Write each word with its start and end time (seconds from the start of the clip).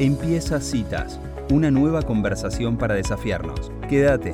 Empieza 0.00 0.60
Citas, 0.60 1.18
una 1.50 1.72
nueva 1.72 2.02
conversación 2.02 2.76
para 2.76 2.94
desafiarnos. 2.94 3.72
Quédate. 3.88 4.32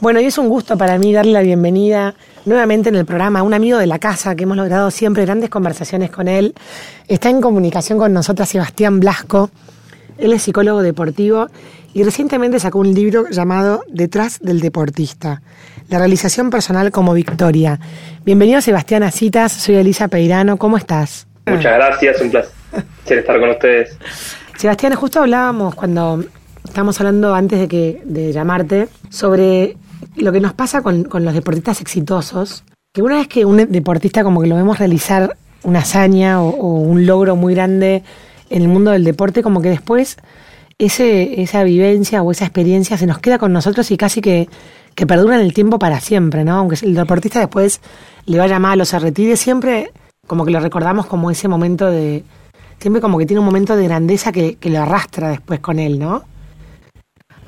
Bueno, 0.00 0.20
y 0.20 0.26
es 0.26 0.36
un 0.36 0.50
gusto 0.50 0.76
para 0.76 0.98
mí 0.98 1.14
darle 1.14 1.32
la 1.32 1.40
bienvenida 1.40 2.14
nuevamente 2.44 2.90
en 2.90 2.96
el 2.96 3.06
programa 3.06 3.38
a 3.40 3.42
un 3.42 3.54
amigo 3.54 3.78
de 3.78 3.86
la 3.86 3.98
casa 3.98 4.36
que 4.36 4.42
hemos 4.42 4.58
logrado 4.58 4.90
siempre 4.90 5.24
grandes 5.24 5.48
conversaciones 5.48 6.10
con 6.10 6.28
él. 6.28 6.52
Está 7.08 7.30
en 7.30 7.40
comunicación 7.40 7.98
con 7.98 8.12
nosotras 8.12 8.50
Sebastián 8.50 9.00
Blasco. 9.00 9.48
Él 10.18 10.34
es 10.34 10.42
psicólogo 10.42 10.82
deportivo 10.82 11.46
y 11.94 12.02
recientemente 12.02 12.60
sacó 12.60 12.80
un 12.80 12.92
libro 12.92 13.30
llamado 13.30 13.82
Detrás 13.88 14.40
del 14.40 14.60
deportista, 14.60 15.40
la 15.88 15.98
realización 15.98 16.50
personal 16.50 16.90
como 16.90 17.14
victoria. 17.14 17.80
Bienvenido 18.26 18.60
Sebastián 18.60 19.04
a 19.04 19.10
Citas, 19.10 19.52
soy 19.52 19.76
Elisa 19.76 20.08
Peirano, 20.08 20.58
¿cómo 20.58 20.76
estás? 20.76 21.26
Muchas 21.46 21.72
gracias, 21.72 22.20
un 22.20 22.30
placer 22.30 22.61
estar 23.06 23.40
con 23.40 23.50
ustedes. 23.50 23.96
Sebastián, 24.56 24.94
justo 24.94 25.20
hablábamos 25.20 25.74
cuando 25.74 26.24
estábamos 26.64 26.98
hablando 27.00 27.34
antes 27.34 27.58
de 27.58 27.68
que 27.68 28.02
de 28.04 28.32
llamarte 28.32 28.88
sobre 29.10 29.76
lo 30.16 30.32
que 30.32 30.40
nos 30.40 30.52
pasa 30.52 30.82
con, 30.82 31.08
los 31.10 31.34
deportistas 31.34 31.80
exitosos, 31.80 32.64
que 32.92 33.02
una 33.02 33.16
vez 33.16 33.28
que 33.28 33.44
un 33.44 33.56
deportista 33.56 34.22
como 34.22 34.40
que 34.40 34.46
lo 34.46 34.56
vemos 34.56 34.78
realizar 34.78 35.36
una 35.62 35.80
hazaña 35.80 36.40
o, 36.42 36.50
un 36.50 37.06
logro 37.06 37.36
muy 37.36 37.54
grande 37.54 38.02
en 38.50 38.62
el 38.62 38.68
mundo 38.68 38.90
del 38.90 39.04
deporte, 39.04 39.42
como 39.42 39.62
que 39.62 39.70
después 39.70 40.16
ese, 40.78 41.40
esa 41.40 41.64
vivencia 41.64 42.22
o 42.22 42.30
esa 42.30 42.44
experiencia 42.44 42.96
se 42.98 43.06
nos 43.06 43.18
queda 43.18 43.38
con 43.38 43.52
nosotros 43.52 43.90
y 43.90 43.96
casi 43.96 44.20
que, 44.20 44.48
que 44.94 45.06
perdura 45.06 45.36
en 45.36 45.42
el 45.42 45.54
tiempo 45.54 45.78
para 45.78 46.00
siempre, 46.00 46.44
¿no? 46.44 46.56
Aunque 46.56 46.76
el 46.84 46.94
deportista 46.94 47.38
después 47.38 47.80
le 48.26 48.38
vaya 48.38 48.58
mal 48.58 48.80
o 48.80 48.84
se 48.84 48.98
retire, 48.98 49.36
siempre 49.36 49.90
como 50.26 50.44
que 50.44 50.50
lo 50.50 50.60
recordamos 50.60 51.06
como 51.06 51.30
ese 51.30 51.48
momento 51.48 51.90
de... 51.90 52.24
Siempre 52.82 53.00
como 53.00 53.16
que 53.16 53.26
tiene 53.26 53.40
un 53.40 53.46
momento 53.46 53.76
de 53.76 53.84
grandeza 53.84 54.32
que, 54.32 54.56
que 54.56 54.68
lo 54.68 54.80
arrastra 54.80 55.30
después 55.30 55.60
con 55.60 55.78
él, 55.78 55.98
¿no? 56.00 56.24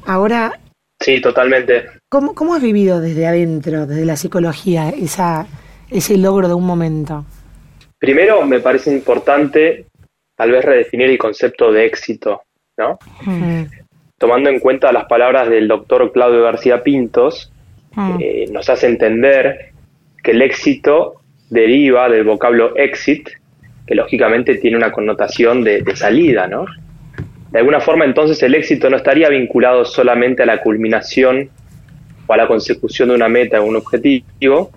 Ahora, 0.06 0.60
Sí, 1.04 1.20
totalmente. 1.20 1.84
¿Cómo, 2.08 2.34
¿Cómo 2.34 2.54
has 2.54 2.62
vivido 2.62 2.98
desde 2.98 3.26
adentro, 3.26 3.86
desde 3.86 4.06
la 4.06 4.16
psicología, 4.16 4.88
esa, 4.88 5.46
ese 5.90 6.16
logro 6.16 6.48
de 6.48 6.54
un 6.54 6.64
momento? 6.64 7.26
Primero, 7.98 8.46
me 8.46 8.60
parece 8.60 8.90
importante 8.90 9.84
tal 10.34 10.52
vez 10.52 10.64
redefinir 10.64 11.10
el 11.10 11.18
concepto 11.18 11.72
de 11.72 11.84
éxito, 11.84 12.42
¿no? 12.78 12.98
Mm. 13.26 13.64
Tomando 14.18 14.48
en 14.48 14.60
cuenta 14.60 14.92
las 14.92 15.04
palabras 15.04 15.50
del 15.50 15.68
doctor 15.68 16.10
Claudio 16.10 16.42
García 16.42 16.82
Pintos, 16.82 17.52
mm. 17.94 18.16
eh, 18.20 18.44
nos 18.50 18.70
hace 18.70 18.86
entender 18.86 19.72
que 20.22 20.30
el 20.30 20.40
éxito 20.40 21.20
deriva 21.50 22.08
del 22.08 22.24
vocablo 22.24 22.74
exit, 22.76 23.28
que 23.86 23.94
lógicamente 23.94 24.56
tiene 24.56 24.76
una 24.76 24.92
connotación 24.92 25.62
de, 25.62 25.82
de 25.82 25.96
salida, 25.96 26.46
¿no? 26.46 26.66
De 27.50 27.58
alguna 27.58 27.80
forma 27.80 28.04
entonces 28.04 28.42
el 28.42 28.54
éxito 28.54 28.90
no 28.90 28.96
estaría 28.96 29.28
vinculado 29.28 29.84
solamente 29.84 30.42
a 30.42 30.46
la 30.46 30.60
culminación 30.60 31.50
o 32.26 32.32
a 32.32 32.36
la 32.36 32.48
consecución 32.48 33.10
de 33.10 33.14
una 33.14 33.28
meta 33.28 33.60
o 33.60 33.64
un 33.64 33.76
objetivo, 33.76 34.72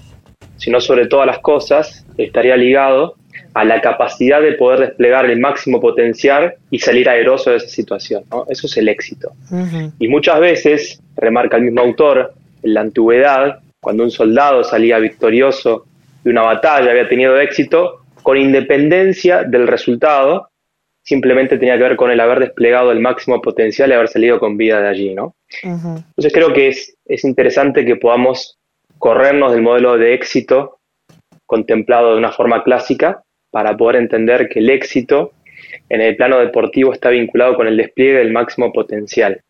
sino 0.58 0.80
sobre 0.80 1.08
todas 1.08 1.26
las 1.26 1.40
cosas 1.40 2.06
estaría 2.18 2.56
ligado 2.58 3.16
a 3.54 3.66
la 3.66 3.82
capacidad 3.82 4.42
de 4.42 4.54
poder 4.54 4.80
desplegar 4.82 5.26
el 5.26 5.40
máximo 5.40 5.82
potencial 5.82 6.54
y 6.70 6.78
salir 6.78 7.10
aeroso 7.10 7.50
de 7.50 7.58
esa 7.58 7.68
situación. 7.68 8.24
Eso 8.50 8.68
es 8.68 8.78
el 8.78 8.88
éxito. 8.88 9.32
Y 9.98 10.08
muchas 10.08 10.40
veces, 10.40 11.02
remarca 11.16 11.58
el 11.58 11.64
mismo 11.64 11.82
autor, 11.82 12.34
en 12.62 12.74
la 12.76 12.82
antigüedad, 12.82 13.60
cuando 13.80 14.04
un 14.04 14.12
soldado 14.12 14.64
salía 14.64 15.00
victorioso 15.00 15.86
de 16.24 16.30
una 16.30 16.44
batalla, 16.44 16.92
había 16.92 17.10
tenido 17.10 17.40
éxito, 17.40 18.02
con 18.24 18.38
independencia 18.38 19.44
del 19.44 19.68
resultado, 19.68 20.50
simplemente 21.04 21.58
tenía 21.58 21.78
que 21.78 21.84
ver 21.84 21.96
con 21.96 22.12
el 22.12 22.20
haber 22.20 22.40
desplegado 22.40 22.92
el 22.92 23.00
máximo 23.00 23.42
potencial 23.42 23.90
y 23.90 23.94
haber 23.94 24.10
salido 24.10 24.40
con 24.40 24.58
vida 24.58 24.82
de 24.82 24.88
allí, 24.90 25.14
¿no? 25.14 25.36
Entonces 25.64 26.34
creo 26.34 26.52
que 26.52 26.68
es, 26.68 26.98
es 27.06 27.24
interesante 27.24 27.86
que 27.86 27.96
podamos 27.96 28.58
corrernos 28.98 29.54
del 29.54 29.62
modelo 29.62 29.98
de 29.98 30.14
éxito 30.14 30.80
contemplado 31.46 32.12
de 32.12 32.18
una 32.18 32.32
forma 32.32 32.64
clásica 32.64 33.24
para 33.52 33.78
poder 33.78 33.98
entender 33.98 34.50
que 34.50 34.60
el 34.60 34.70
éxito 34.70 35.32
en 35.90 36.02
el 36.02 36.16
plano 36.16 36.40
deportivo 36.40 36.94
está 36.94 37.10
vinculado 37.10 37.56
con 37.56 37.68
el 37.68 37.78
despliegue 37.78 38.18
del 38.20 38.34
máximo 38.34 38.74
potencial. 38.74 39.42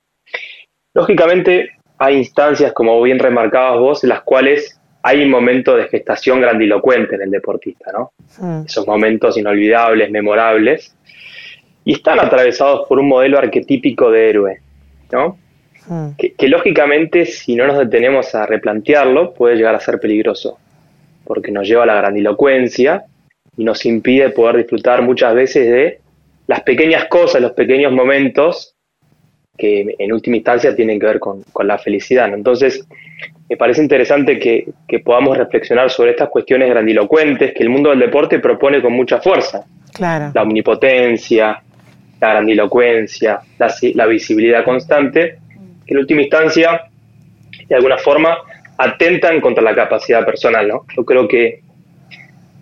Lógicamente 0.93 1.71
hay 1.97 2.17
instancias, 2.17 2.73
como 2.73 3.01
bien 3.01 3.19
remarcabas 3.19 3.79
vos, 3.79 4.03
en 4.03 4.09
las 4.09 4.21
cuales 4.21 4.76
hay 5.07 5.23
un 5.23 5.29
momento 5.29 5.77
de 5.77 5.87
gestación 5.87 6.41
grandilocuente 6.41 7.15
en 7.15 7.21
el 7.21 7.31
deportista, 7.31 7.93
¿no? 7.93 8.11
Esos 8.65 8.85
momentos 8.85 9.37
inolvidables, 9.37 10.11
memorables, 10.11 10.93
y 11.85 11.93
están 11.93 12.19
atravesados 12.19 12.85
por 12.89 12.99
un 12.99 13.07
modelo 13.07 13.37
arquetípico 13.37 14.11
de 14.11 14.29
héroe, 14.29 14.57
¿no? 15.13 15.37
Hmm. 15.87 16.09
Que, 16.17 16.49
lógicamente, 16.49 17.25
si 17.25 17.55
no 17.55 17.65
nos 17.67 17.77
detenemos 17.77 18.35
a 18.35 18.45
replantearlo, 18.45 19.33
puede 19.33 19.55
llegar 19.55 19.75
a 19.75 19.79
ser 19.79 19.97
peligroso, 20.01 20.57
porque 21.23 21.53
nos 21.53 21.65
lleva 21.65 21.83
a 21.83 21.85
la 21.85 21.95
grandilocuencia 21.95 23.05
y 23.55 23.63
nos 23.63 23.85
impide 23.85 24.31
poder 24.31 24.57
disfrutar 24.57 25.03
muchas 25.03 25.33
veces 25.33 25.71
de 25.71 26.01
las 26.47 26.63
pequeñas 26.63 27.05
cosas, 27.05 27.41
los 27.41 27.53
pequeños 27.53 27.93
momentos 27.93 28.75
que 29.57 29.95
en 29.97 30.11
última 30.11 30.35
instancia 30.35 30.75
tienen 30.75 30.99
que 30.99 31.05
ver 31.05 31.19
con, 31.19 31.45
la 31.63 31.77
felicidad. 31.77 32.33
Entonces, 32.33 32.85
me 33.49 33.55
parece 33.55 33.81
interesante 33.81 34.39
que, 34.39 34.67
que, 34.87 34.99
podamos 34.99 35.37
reflexionar 35.37 35.89
sobre 35.89 36.11
estas 36.11 36.29
cuestiones 36.29 36.69
grandilocuentes 36.69 37.53
que 37.53 37.63
el 37.63 37.69
mundo 37.69 37.91
del 37.91 37.99
deporte 37.99 38.39
propone 38.39 38.81
con 38.81 38.93
mucha 38.93 39.19
fuerza. 39.21 39.65
Claro. 39.93 40.31
La 40.33 40.43
omnipotencia, 40.43 41.61
la 42.19 42.29
grandilocuencia, 42.29 43.39
la, 43.57 44.05
visibilidad 44.05 44.63
constante, 44.63 45.37
que 45.85 45.93
en 45.93 45.97
última 45.97 46.21
instancia, 46.21 46.81
de 47.67 47.75
alguna 47.75 47.97
forma, 47.97 48.37
atentan 48.77 49.39
contra 49.39 49.63
la 49.63 49.75
capacidad 49.75 50.25
personal. 50.25 50.67
¿no? 50.67 50.85
Yo 50.95 51.05
creo 51.05 51.27
que 51.27 51.61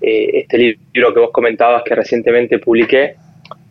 eh, 0.02 0.29
este 0.34 0.57
libro 0.57 1.13
que 1.13 1.19
vos 1.19 1.31
comentabas 1.31 1.84
que 1.84 1.96
recientemente 1.96 2.59
publiqué, 2.59 3.16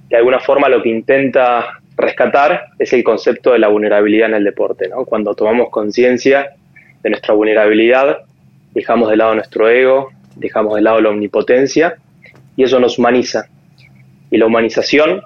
de 0.09 0.17
alguna 0.17 0.41
forma 0.41 0.69
lo 0.69 0.83
que 0.83 0.89
intenta 0.89 1.79
rescatar 1.97 2.71
es 2.79 2.93
el 2.93 3.05
concepto 3.05 3.53
de 3.53 3.59
la 3.59 3.69
vulnerabilidad 3.69 4.31
en 4.31 4.35
el 4.35 4.45
deporte. 4.45 4.89
¿no? 4.89 5.05
Cuando 5.05 5.35
tomamos 5.35 5.71
conciencia 5.71 6.55
de 7.05 7.11
nuestra 7.11 7.35
vulnerabilidad, 7.35 8.17
dejamos 8.73 9.11
de 9.11 9.17
lado 9.17 9.35
nuestro 9.35 9.69
ego, 9.69 10.09
dejamos 10.35 10.75
de 10.75 10.83
lado 10.83 11.01
la 11.01 11.11
omnipotencia 11.11 11.97
y 12.57 12.65
eso 12.65 12.81
nos 12.81 12.99
humaniza. 12.99 13.47
Y 14.31 14.39
la 14.39 14.47
humanización 14.47 15.23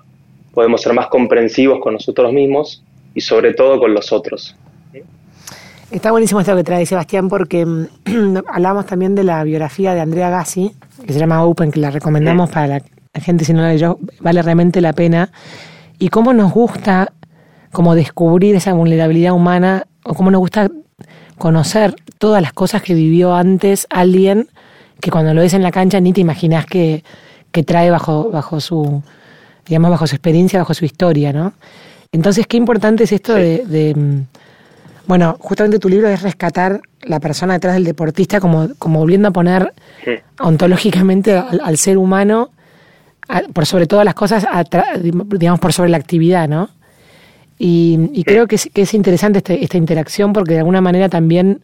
podemos 0.52 0.82
ser 0.82 0.92
más 0.92 1.06
comprensivos 1.06 1.80
con 1.80 1.94
nosotros 1.94 2.32
mismos 2.32 2.84
y 3.14 3.20
sobre 3.20 3.54
todo 3.54 3.78
con 3.78 3.94
los 3.94 4.12
otros. 4.12 4.54
Está 5.90 6.10
buenísimo 6.10 6.40
esto 6.40 6.54
que 6.54 6.64
trae 6.64 6.84
Sebastián 6.84 7.28
porque 7.28 7.64
mm, 7.64 7.86
hablamos 8.52 8.84
también 8.84 9.14
de 9.14 9.24
la 9.24 9.42
biografía 9.44 9.94
de 9.94 10.00
Andrea 10.00 10.28
Gassi, 10.28 10.72
que 11.06 11.12
se 11.12 11.18
llama 11.18 11.44
Open, 11.44 11.70
que 11.70 11.80
la 11.80 11.90
recomendamos 11.90 12.50
para 12.50 12.66
la, 12.66 12.82
gente 13.14 13.44
si 13.44 13.52
no 13.52 13.62
la 13.62 13.68
leyó, 13.72 13.98
vale 14.20 14.42
realmente 14.42 14.80
la 14.80 14.92
pena, 14.92 15.30
y 15.98 16.08
cómo 16.08 16.34
nos 16.34 16.52
gusta 16.52 17.12
como 17.72 17.94
descubrir 17.94 18.54
esa 18.56 18.74
vulnerabilidad 18.74 19.32
humana 19.32 19.86
o 20.04 20.14
cómo 20.14 20.30
nos 20.30 20.40
gusta 20.40 20.68
conocer 21.38 21.94
todas 22.18 22.42
las 22.42 22.52
cosas 22.52 22.82
que 22.82 22.94
vivió 22.94 23.34
antes 23.34 23.86
alguien 23.90 24.48
que 25.00 25.10
cuando 25.10 25.32
lo 25.34 25.40
ves 25.40 25.54
en 25.54 25.62
la 25.62 25.70
cancha 25.70 26.00
ni 26.00 26.12
te 26.12 26.20
imaginas 26.20 26.66
que, 26.66 27.04
que 27.52 27.62
trae 27.62 27.90
bajo, 27.90 28.30
bajo 28.30 28.60
su, 28.60 29.02
digamos, 29.66 29.90
bajo 29.90 30.06
su 30.06 30.16
experiencia, 30.16 30.58
bajo 30.58 30.74
su 30.74 30.84
historia, 30.84 31.32
¿no? 31.32 31.52
Entonces, 32.10 32.46
qué 32.46 32.56
importante 32.56 33.04
es 33.04 33.12
esto 33.12 33.34
de, 33.34 33.94
mm, 33.94 34.20
bueno, 35.06 35.36
justamente 35.40 35.78
tu 35.78 35.88
libro 35.88 36.08
es 36.08 36.22
rescatar 36.22 36.80
la 37.02 37.20
persona 37.20 37.54
detrás 37.54 37.74
del 37.74 37.84
deportista, 37.84 38.40
como, 38.40 38.68
como 38.78 38.98
volviendo 38.98 39.28
a 39.28 39.30
poner 39.30 39.72
ontológicamente 40.40 41.36
al, 41.36 41.76
ser 41.78 41.98
humano, 41.98 42.50
por 43.52 43.66
sobre 43.66 43.86
todas 43.86 44.04
las 44.04 44.14
cosas, 44.14 44.46
digamos, 45.30 45.60
por 45.60 45.72
sobre 45.72 45.90
la 45.90 45.98
actividad, 45.98 46.48
¿no? 46.48 46.70
Y, 47.58 48.22
creo 48.24 48.46
que 48.46 48.56
es, 48.56 48.94
interesante 48.94 49.38
este, 49.38 49.62
esta 49.62 49.76
interacción 49.76 50.32
porque 50.32 50.54
de 50.54 50.60
alguna 50.60 50.80
manera 50.80 51.08
también 51.08 51.60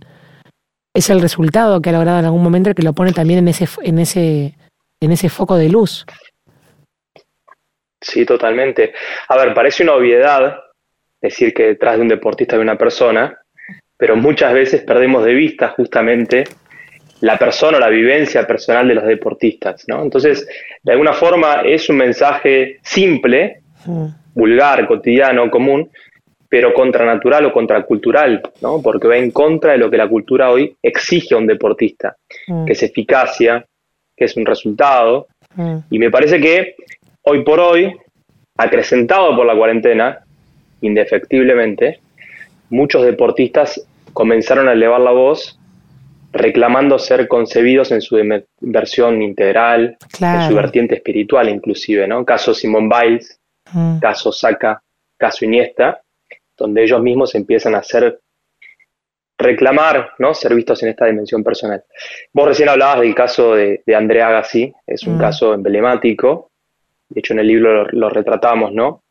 es 0.94 1.10
el 1.10 1.20
resultado 1.20 1.80
que 1.80 1.90
ha 1.90 1.92
logrado 1.92 2.18
en 2.18 2.24
algún 2.24 2.42
momento 2.42 2.74
que 2.74 2.82
lo 2.82 2.92
pone 2.92 3.12
también 3.12 3.40
en 3.40 3.48
ese, 3.48 3.68
en 3.82 3.98
ese, 3.98 4.54
en 5.00 5.12
ese 5.12 5.28
foco 5.28 5.56
de 5.56 5.68
luz. 5.68 6.04
Sí, 8.00 8.24
totalmente. 8.26 8.92
A 9.28 9.36
ver, 9.36 9.54
parece 9.54 9.82
una 9.82 9.94
obviedad 9.94 10.56
decir 11.20 11.54
que 11.54 11.68
detrás 11.68 11.96
de 11.96 12.02
un 12.02 12.08
deportista 12.08 12.56
hay 12.56 12.62
una 12.62 12.76
persona, 12.76 13.38
pero 13.96 14.16
muchas 14.16 14.52
veces 14.52 14.82
perdemos 14.82 15.24
de 15.24 15.32
vista 15.32 15.70
justamente 15.70 16.44
la 17.20 17.38
persona 17.38 17.78
o 17.78 17.80
la 17.80 17.88
vivencia 17.88 18.46
personal 18.46 18.86
de 18.86 18.94
los 18.94 19.06
deportistas, 19.06 19.84
¿no? 19.88 20.02
Entonces, 20.02 20.46
de 20.82 20.92
alguna 20.92 21.14
forma 21.14 21.62
es 21.64 21.88
un 21.88 21.96
mensaje 21.96 22.78
simple, 22.82 23.62
mm. 23.86 24.06
vulgar, 24.34 24.86
cotidiano, 24.86 25.50
común, 25.50 25.90
pero 26.48 26.72
contranatural 26.72 27.46
o 27.46 27.52
contracultural, 27.52 28.42
¿no? 28.60 28.80
Porque 28.80 29.08
va 29.08 29.16
en 29.16 29.30
contra 29.30 29.72
de 29.72 29.78
lo 29.78 29.90
que 29.90 29.96
la 29.96 30.08
cultura 30.08 30.50
hoy 30.50 30.76
exige 30.82 31.34
a 31.34 31.38
un 31.38 31.46
deportista, 31.46 32.16
mm. 32.46 32.64
que 32.64 32.72
es 32.72 32.82
eficacia, 32.82 33.64
que 34.16 34.24
es 34.26 34.36
un 34.36 34.46
resultado. 34.46 35.26
Mm. 35.56 35.78
Y 35.90 35.98
me 35.98 36.10
parece 36.10 36.40
que 36.40 36.76
hoy 37.22 37.42
por 37.42 37.60
hoy 37.60 37.92
acrecentado 38.56 39.34
por 39.34 39.46
la 39.46 39.56
cuarentena, 39.56 40.20
indefectiblemente, 40.80 42.00
muchos 42.70 43.04
deportistas 43.04 43.84
comenzaron 44.12 44.68
a 44.68 44.72
elevar 44.72 45.00
la 45.00 45.10
voz 45.10 45.58
reclamando 46.32 46.98
ser 46.98 47.28
concebidos 47.28 47.92
en 47.92 48.00
su 48.00 48.18
versión 48.60 49.22
integral, 49.22 49.96
en 50.20 50.48
su 50.48 50.54
vertiente 50.54 50.96
espiritual 50.96 51.48
inclusive, 51.48 52.08
¿no? 52.08 52.24
Caso 52.24 52.52
Simón 52.52 52.88
Biles, 52.88 53.40
mm. 53.74 53.98
caso 53.98 54.32
Saca, 54.32 54.82
caso 55.18 55.44
Iniesta, 55.44 56.00
donde 56.56 56.82
ellos 56.82 57.02
mismos 57.02 57.34
empiezan 57.34 57.74
a 57.74 57.78
hacer 57.78 58.20
reclamar, 59.38 60.12
¿no? 60.18 60.34
Ser 60.34 60.54
vistos 60.54 60.82
en 60.82 60.90
esta 60.90 61.06
dimensión 61.06 61.42
personal. 61.42 61.82
Vos 62.32 62.48
recién 62.48 62.68
hablabas 62.68 63.00
del 63.00 63.14
caso 63.14 63.54
de, 63.54 63.82
Andrea 63.94 64.28
Agassi, 64.28 64.72
es 64.86 65.04
un 65.06 65.16
mm. 65.16 65.20
caso 65.20 65.54
emblemático, 65.54 66.50
de 67.08 67.20
hecho 67.20 67.32
en 67.34 67.40
el 67.40 67.48
libro 67.48 67.86
lo, 67.90 68.08
retratamos, 68.08 68.72
¿no? 68.72 69.02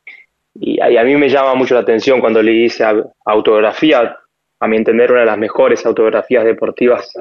Y, 0.56 0.80
a 0.80 1.04
mí 1.04 1.15
me 1.15 1.30
llama 1.30 1.56
mucho 1.56 1.74
la 1.74 1.81
atención 1.81 2.19
cuando 2.19 2.42
leí 2.42 2.65
esa 2.65 2.94
autografía, 3.25 4.18
a 4.60 4.68
mi 4.68 4.77
entender 4.77 5.12
una 5.12 5.21
de 5.21 5.25
las 5.25 5.38
mejores 5.38 5.86
autografías 5.86 6.45
deportivas 6.45 7.12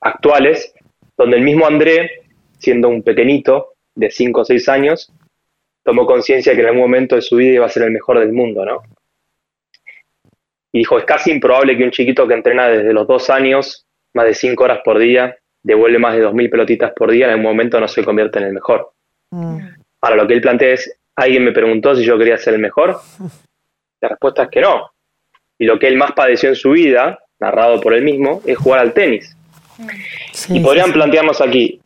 actuales, 0.00 0.74
donde 1.16 1.38
el 1.38 1.42
mismo 1.42 1.66
André, 1.66 2.22
siendo 2.58 2.88
un 2.88 3.02
pequeñito 3.02 3.74
de 3.94 4.10
5 4.10 4.40
o 4.40 4.44
6 4.44 4.68
años, 4.68 5.12
tomó 5.90 6.06
conciencia 6.06 6.54
que 6.54 6.60
en 6.60 6.68
algún 6.68 6.82
momento 6.82 7.16
de 7.16 7.22
su 7.22 7.34
vida 7.34 7.54
iba 7.54 7.66
a 7.66 7.68
ser 7.68 7.82
el 7.82 7.90
mejor 7.90 8.20
del 8.20 8.32
mundo, 8.32 8.64
¿no? 8.64 8.80
Y 10.70 10.78
dijo, 10.78 10.96
es 10.96 11.04
casi 11.04 11.32
improbable 11.32 11.76
que 11.76 11.82
un 11.82 11.90
chiquito 11.90 12.28
que 12.28 12.34
entrena 12.34 12.68
desde 12.68 12.92
los 12.92 13.08
2 13.08 13.28
años, 13.30 13.84
más 14.14 14.26
de 14.26 14.34
5 14.34 14.62
horas 14.62 14.78
por 14.84 15.00
día, 15.00 15.36
devuelve 15.64 15.98
más 15.98 16.14
de 16.14 16.24
2.000 16.24 16.48
pelotitas 16.48 16.92
por 16.92 17.10
día, 17.10 17.24
en 17.24 17.32
algún 17.32 17.46
momento 17.46 17.80
no 17.80 17.88
se 17.88 18.04
convierte 18.04 18.38
en 18.38 18.44
el 18.44 18.52
mejor. 18.52 18.92
Mm. 19.32 19.58
Ahora, 20.00 20.14
lo 20.14 20.28
que 20.28 20.34
él 20.34 20.40
plantea 20.40 20.74
es, 20.74 20.96
¿alguien 21.16 21.44
me 21.44 21.50
preguntó 21.50 21.96
si 21.96 22.04
yo 22.04 22.16
quería 22.16 22.38
ser 22.38 22.54
el 22.54 22.60
mejor? 22.60 22.96
La 24.00 24.10
respuesta 24.10 24.44
es 24.44 24.48
que 24.48 24.60
no. 24.60 24.92
Y 25.58 25.64
lo 25.64 25.76
que 25.76 25.88
él 25.88 25.96
más 25.96 26.12
padeció 26.12 26.50
en 26.50 26.54
su 26.54 26.70
vida, 26.70 27.18
narrado 27.40 27.80
por 27.80 27.94
él 27.94 28.04
mismo, 28.04 28.42
es 28.46 28.56
jugar 28.56 28.78
al 28.78 28.92
tenis. 28.92 29.36
y 30.50 30.60
podrían 30.60 30.92
plantearnos 30.92 31.40
aquí, 31.40 31.80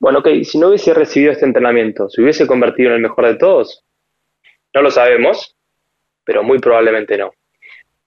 bueno, 0.00 0.20
ok, 0.20 0.28
si 0.44 0.58
no 0.58 0.68
hubiese 0.68 0.94
recibido 0.94 1.30
este 1.30 1.44
entrenamiento, 1.44 2.08
¿se 2.08 2.22
hubiese 2.22 2.46
convertido 2.46 2.88
en 2.88 2.96
el 2.96 3.02
mejor 3.02 3.26
de 3.26 3.36
todos? 3.36 3.84
No 4.74 4.80
lo 4.80 4.90
sabemos, 4.90 5.54
pero 6.24 6.42
muy 6.42 6.58
probablemente 6.58 7.18
no. 7.18 7.32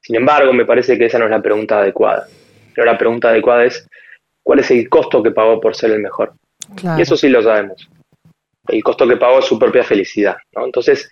Sin 0.01 0.15
embargo, 0.15 0.51
me 0.53 0.65
parece 0.65 0.97
que 0.97 1.05
esa 1.05 1.19
no 1.19 1.25
es 1.25 1.31
la 1.31 1.41
pregunta 1.41 1.77
adecuada. 1.77 2.27
Pero 2.73 2.85
la 2.85 2.97
pregunta 2.97 3.29
adecuada 3.29 3.65
es, 3.65 3.87
¿cuál 4.41 4.59
es 4.59 4.71
el 4.71 4.89
costo 4.89 5.21
que 5.21 5.31
pagó 5.31 5.61
por 5.61 5.75
ser 5.75 5.91
el 5.91 6.01
mejor? 6.01 6.33
Y 6.97 7.01
eso 7.01 7.15
sí 7.15 7.29
lo 7.29 7.43
sabemos. 7.43 7.87
El 8.67 8.83
costo 8.83 9.07
que 9.07 9.17
pagó 9.17 9.39
es 9.39 9.45
su 9.45 9.59
propia 9.59 9.83
felicidad. 9.83 10.37
Entonces, 10.51 11.11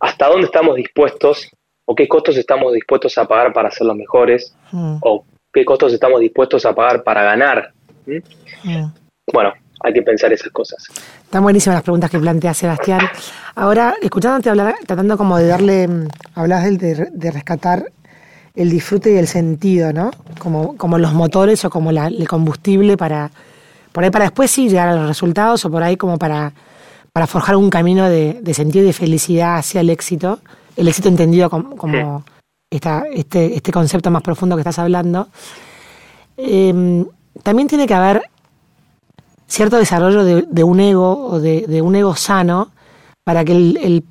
¿hasta 0.00 0.28
dónde 0.28 0.46
estamos 0.46 0.76
dispuestos 0.76 1.50
o 1.86 1.94
qué 1.94 2.06
costos 2.06 2.36
estamos 2.36 2.74
dispuestos 2.74 3.16
a 3.16 3.26
pagar 3.26 3.54
para 3.54 3.70
ser 3.70 3.86
los 3.86 3.96
mejores? 3.96 4.54
Mm. 4.70 4.98
¿O 5.00 5.24
qué 5.50 5.64
costos 5.64 5.94
estamos 5.94 6.20
dispuestos 6.20 6.66
a 6.66 6.74
pagar 6.74 7.02
para 7.02 7.22
ganar? 7.22 7.72
Mm. 8.06 8.84
Bueno, 9.32 9.54
hay 9.84 9.92
que 9.92 10.02
pensar 10.02 10.32
esas 10.32 10.50
cosas. 10.50 10.82
Están 11.24 11.42
buenísimas 11.42 11.76
las 11.76 11.82
preguntas 11.82 12.10
que 12.10 12.18
plantea 12.18 12.54
Sebastián. 12.54 13.02
Ahora, 13.54 13.94
escuchándote 14.00 14.48
hablar, 14.48 14.74
tratando 14.86 15.18
como 15.18 15.36
de 15.36 15.46
darle, 15.46 15.86
mm, 15.86 16.08
hablas 16.34 16.64
de, 16.64 17.08
de 17.12 17.30
rescatar 17.30 17.92
el 18.54 18.70
disfrute 18.70 19.12
y 19.12 19.16
el 19.16 19.28
sentido, 19.28 19.92
¿no? 19.92 20.10
Como, 20.38 20.76
como 20.78 20.96
los 20.98 21.12
motores 21.12 21.64
o 21.66 21.70
como 21.70 21.90
el 21.90 22.28
combustible 22.28 22.96
para, 22.96 23.30
por 23.92 24.04
ahí 24.04 24.10
para 24.10 24.24
después 24.24 24.50
sí 24.50 24.68
llegar 24.68 24.88
a 24.88 24.94
los 24.94 25.06
resultados 25.06 25.64
o 25.66 25.70
por 25.70 25.82
ahí 25.82 25.96
como 25.96 26.18
para, 26.18 26.54
para 27.12 27.26
forjar 27.26 27.56
un 27.56 27.68
camino 27.68 28.08
de, 28.08 28.54
sentido 28.54 28.84
y 28.84 28.86
de 28.86 28.92
felicidad 28.94 29.56
hacia 29.56 29.82
el 29.82 29.90
éxito, 29.90 30.40
el 30.76 30.88
éxito 30.88 31.08
entendido 31.08 31.50
como, 31.50 31.76
como 31.76 32.24
esta, 32.70 33.04
este, 33.12 33.54
este 33.54 33.70
concepto 33.70 34.10
más 34.10 34.22
profundo 34.22 34.56
que 34.56 34.60
estás 34.60 34.78
hablando. 34.78 35.28
Em, 36.36 37.04
también 37.42 37.68
tiene 37.68 37.86
que 37.86 37.94
haber 37.94 38.22
cierto 39.54 39.78
desarrollo 39.78 40.24
de, 40.24 40.64
un 40.64 40.80
ego 40.80 41.28
o 41.28 41.40
de, 41.40 41.82
un 41.82 41.94
ego 41.94 42.14
sano 42.16 42.72
para 43.24 43.44
que 43.44 43.52
el, 43.52 44.04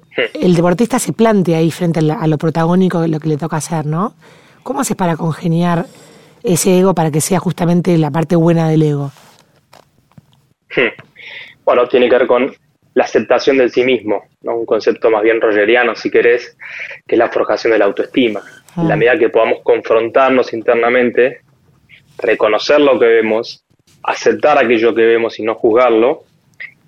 deportista 0.56 1.00
se 1.00 1.14
plante 1.14 1.56
ahí 1.56 1.72
frente 1.72 2.00
a, 2.00 2.28
lo 2.28 2.38
protagónico 2.38 3.02
de 3.02 3.10
lo 3.10 3.20
que 3.20 3.30
le 3.30 3.38
toca 3.38 3.58
hacer, 3.58 3.86
¿no? 3.86 4.16
¿Cómo 4.64 4.82
haces 4.82 4.96
para 4.96 5.18
congeniar 5.18 5.86
ese 6.44 6.80
ego 6.80 6.94
para 6.94 7.12
que 7.12 7.22
sea 7.22 7.40
justamente 7.40 7.98
la 7.98 8.12
parte 8.12 8.36
buena 8.36 8.70
del 8.70 8.84
ego? 8.84 9.12
Bueno, 11.66 11.88
tiene 11.88 12.10
que 12.10 12.18
ver 12.18 12.28
con 12.28 12.54
la 12.94 13.06
aceptación 13.06 13.58
del 13.58 13.72
sí 13.72 13.84
mismo, 13.84 14.26
¿no? 14.42 14.58
un 14.58 14.66
concepto 14.66 15.10
más 15.10 15.24
bien 15.24 15.40
rogeriano, 15.40 15.96
si 15.96 16.12
querés, 16.12 16.58
que 17.08 17.16
es 17.16 17.20
la 17.20 17.30
forjación 17.30 17.72
de 17.72 17.80
la 17.80 17.86
autoestima. 17.86 18.42
En 18.76 18.88
la 18.88 18.96
ah. 18.96 18.98
medida 18.98 19.18
que 19.18 19.30
podamos 19.30 19.60
confrontarnos 19.64 20.54
internamente, 20.54 21.42
reconocer 22.18 22.82
lo 22.82 23.00
que 23.00 23.06
vemos, 23.06 23.63
aceptar 24.04 24.58
aquello 24.58 24.94
que 24.94 25.06
vemos 25.06 25.40
y 25.40 25.44
no 25.44 25.56
juzgarlo, 25.56 26.24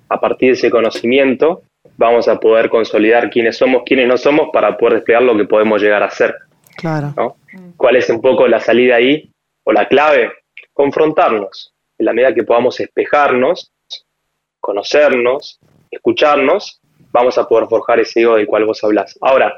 a 0.08 0.20
partir 0.20 0.50
de 0.50 0.54
ese 0.54 0.70
conocimiento 0.70 1.62
vamos 1.96 2.28
a 2.28 2.38
poder 2.38 2.68
consolidar 2.68 3.30
quiénes 3.30 3.56
somos, 3.56 3.82
quiénes 3.84 4.06
no 4.06 4.16
somos 4.16 4.50
para 4.52 4.76
poder 4.76 4.96
desplegar 4.96 5.22
lo 5.22 5.36
que 5.36 5.44
podemos 5.44 5.80
llegar 5.80 6.02
a 6.02 6.10
ser. 6.10 6.34
Claro. 6.76 7.36
¿Cuál 7.76 7.96
es 7.96 8.08
un 8.10 8.20
poco 8.20 8.46
la 8.46 8.60
salida 8.60 8.96
ahí 8.96 9.30
o 9.64 9.72
la 9.72 9.88
clave? 9.88 10.30
Confrontarnos. 10.72 11.72
En 11.98 12.06
la 12.06 12.12
medida 12.12 12.34
que 12.34 12.44
podamos 12.44 12.78
espejarnos, 12.80 13.72
conocernos, 14.60 15.58
escucharnos, 15.90 16.80
vamos 17.10 17.38
a 17.38 17.48
poder 17.48 17.66
forjar 17.66 18.00
ese 18.00 18.20
ego 18.20 18.36
del 18.36 18.46
cual 18.46 18.66
vos 18.66 18.84
hablas. 18.84 19.18
Ahora, 19.22 19.54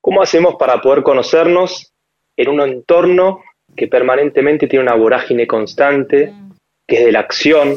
¿cómo 0.00 0.22
hacemos 0.22 0.54
para 0.58 0.80
poder 0.80 1.02
conocernos 1.02 1.92
en 2.36 2.48
un 2.48 2.60
entorno 2.62 3.42
que 3.76 3.88
permanentemente 3.88 4.66
tiene 4.66 4.84
una 4.84 4.94
vorágine 4.94 5.46
constante, 5.46 6.32
que 6.86 6.98
es 6.98 7.04
de 7.04 7.12
la 7.12 7.20
acción, 7.20 7.76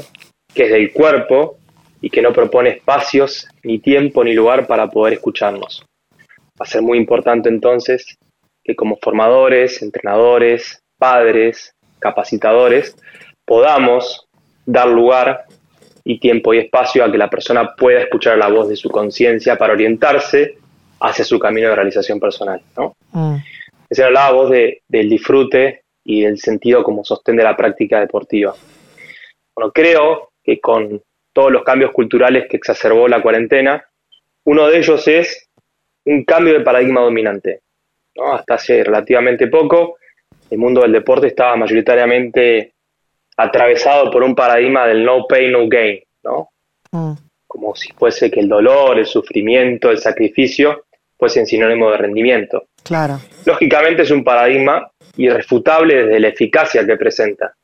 que 0.54 0.64
es 0.66 0.72
del 0.72 0.92
cuerpo 0.92 1.58
y 2.02 2.10
que 2.10 2.22
no 2.22 2.34
propone 2.34 2.70
espacios, 2.70 3.48
ni 3.64 3.80
tiempo, 3.80 4.24
ni 4.24 4.34
lugar 4.34 4.68
para 4.68 4.90
poder 4.90 5.14
escucharnos. 5.14 5.86
Va 6.60 6.64
a 6.64 6.66
ser 6.66 6.82
muy 6.82 6.98
importante 6.98 7.50
entonces 7.50 8.18
que 8.64 8.76
como 8.76 8.98
formadores, 8.98 9.82
entrenadores, 9.82 10.80
padres, 10.98 11.74
capacitadores, 12.00 12.96
podamos 13.46 14.28
dar 14.66 14.88
lugar 14.88 15.46
y 16.04 16.20
tiempo 16.20 16.54
y 16.54 16.60
espacio 16.60 17.04
a 17.04 17.12
que 17.12 17.18
la 17.18 17.30
persona 17.30 17.76
pueda 17.76 18.02
escuchar 18.02 18.38
la 18.38 18.48
voz 18.48 18.70
de 18.70 18.76
su 18.76 18.90
conciencia 18.90 19.58
para 19.58 19.74
orientarse 19.74 20.58
hacia 21.00 21.26
su 21.26 21.40
camino 21.40 21.70
de 21.70 21.76
realización 21.76 22.20
personal. 22.20 22.62
¿no? 22.78 22.96
Mm. 23.12 23.38
hablaba 24.04 24.32
vos 24.32 24.50
de, 24.50 24.82
del 24.88 25.10
disfrute 25.10 25.82
y 26.04 26.22
del 26.22 26.38
sentido 26.40 26.84
como 26.84 27.04
sostén 27.04 27.36
de 27.36 27.44
la 27.44 27.58
práctica 27.58 28.00
deportiva. 28.00 28.56
Bueno, 29.56 29.72
creo 29.72 30.32
que 30.44 30.60
con 30.60 31.02
todos 31.34 31.52
los 31.52 31.64
cambios 31.64 31.92
culturales 31.92 32.48
que 32.50 32.58
exacerbó 32.58 33.08
la 33.08 33.22
cuarentena, 33.22 33.84
uno 34.46 34.68
de 34.68 34.78
ellos 34.78 35.08
es 35.08 35.50
un 36.06 36.24
cambio 36.24 36.54
de 36.54 36.62
paradigma 36.62 37.02
dominante. 37.02 37.62
Hasta 38.16 38.56
hace 38.56 38.84
relativamente 38.84 39.48
poco, 39.48 39.98
el 40.50 40.58
mundo 40.58 40.82
del 40.82 40.92
deporte 40.92 41.28
estaba 41.28 41.56
mayoritariamente 41.56 42.74
atravesado 43.38 44.12
por 44.12 44.24
un 44.24 44.36
paradigma 44.36 44.88
del 44.88 45.04
no 45.04 45.26
pay, 45.28 45.52
no 45.52 45.68
gain, 45.68 46.02
¿no? 46.24 46.50
Mm. 46.92 47.14
Como 47.48 47.76
si 47.76 47.92
fuese 47.94 48.30
que 48.32 48.42
el 48.42 48.50
dolor, 48.50 48.98
el 49.00 49.06
sufrimiento, 49.06 49.90
el 49.90 49.98
sacrificio 49.98 50.86
fuesen 51.18 51.46
sinónimo 51.46 51.92
de 51.92 51.98
rendimiento. 51.98 52.68
Claro. 52.84 53.20
Lógicamente 53.46 54.04
es 54.04 54.12
un 54.12 54.24
paradigma 54.24 54.90
irrefutable 55.18 56.06
desde 56.06 56.20
la 56.20 56.28
eficacia 56.30 56.86
que 56.86 56.98
presenta. 56.98 57.56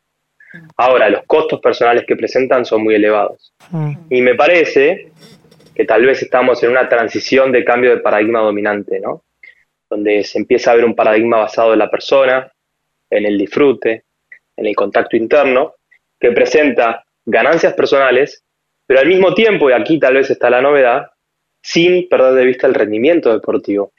Ahora, 0.78 1.10
los 1.10 1.24
costos 1.26 1.60
personales 1.60 2.06
que 2.06 2.16
presentan 2.16 2.66
son 2.66 2.84
muy 2.84 2.96
elevados. 2.96 3.54
Mm. 3.70 3.94
Y 4.10 4.22
me 4.22 4.36
parece 4.36 5.12
que 5.74 5.86
tal 5.86 6.06
vez 6.06 6.22
estamos 6.22 6.62
en 6.64 6.72
una 6.72 6.90
transición 6.90 7.52
de 7.52 7.64
cambio 7.64 7.92
de 7.92 8.02
paradigma 8.02 8.40
dominante, 8.40 9.00
¿no? 9.00 9.24
Donde 9.90 10.24
se 10.24 10.38
empieza 10.38 10.72
a 10.72 10.76
ver 10.76 10.86
un 10.86 10.96
paradigma 10.96 11.38
basado 11.38 11.74
en 11.74 11.80
la 11.80 11.90
persona, 11.90 12.52
en 13.10 13.26
el 13.26 13.38
disfrute, 13.38 14.04
en 14.58 14.66
el 14.66 14.76
contacto 14.76 15.16
interno, 15.16 15.76
que 16.20 16.32
presenta 16.32 17.04
ganancias 17.26 17.74
personales, 17.74 18.44
pero 18.86 19.00
al 19.00 19.08
mismo 19.08 19.34
tiempo, 19.34 19.70
y 19.70 19.74
aquí 19.74 20.00
tal 20.00 20.16
vez 20.16 20.30
está 20.30 20.50
la 20.50 20.62
novedad, 20.62 21.08
sin 21.62 22.10
perder 22.10 22.34
de 22.34 22.46
vista 22.46 22.68
el 22.68 22.74
rendimiento 22.74 23.32
deportivo. 23.32 23.94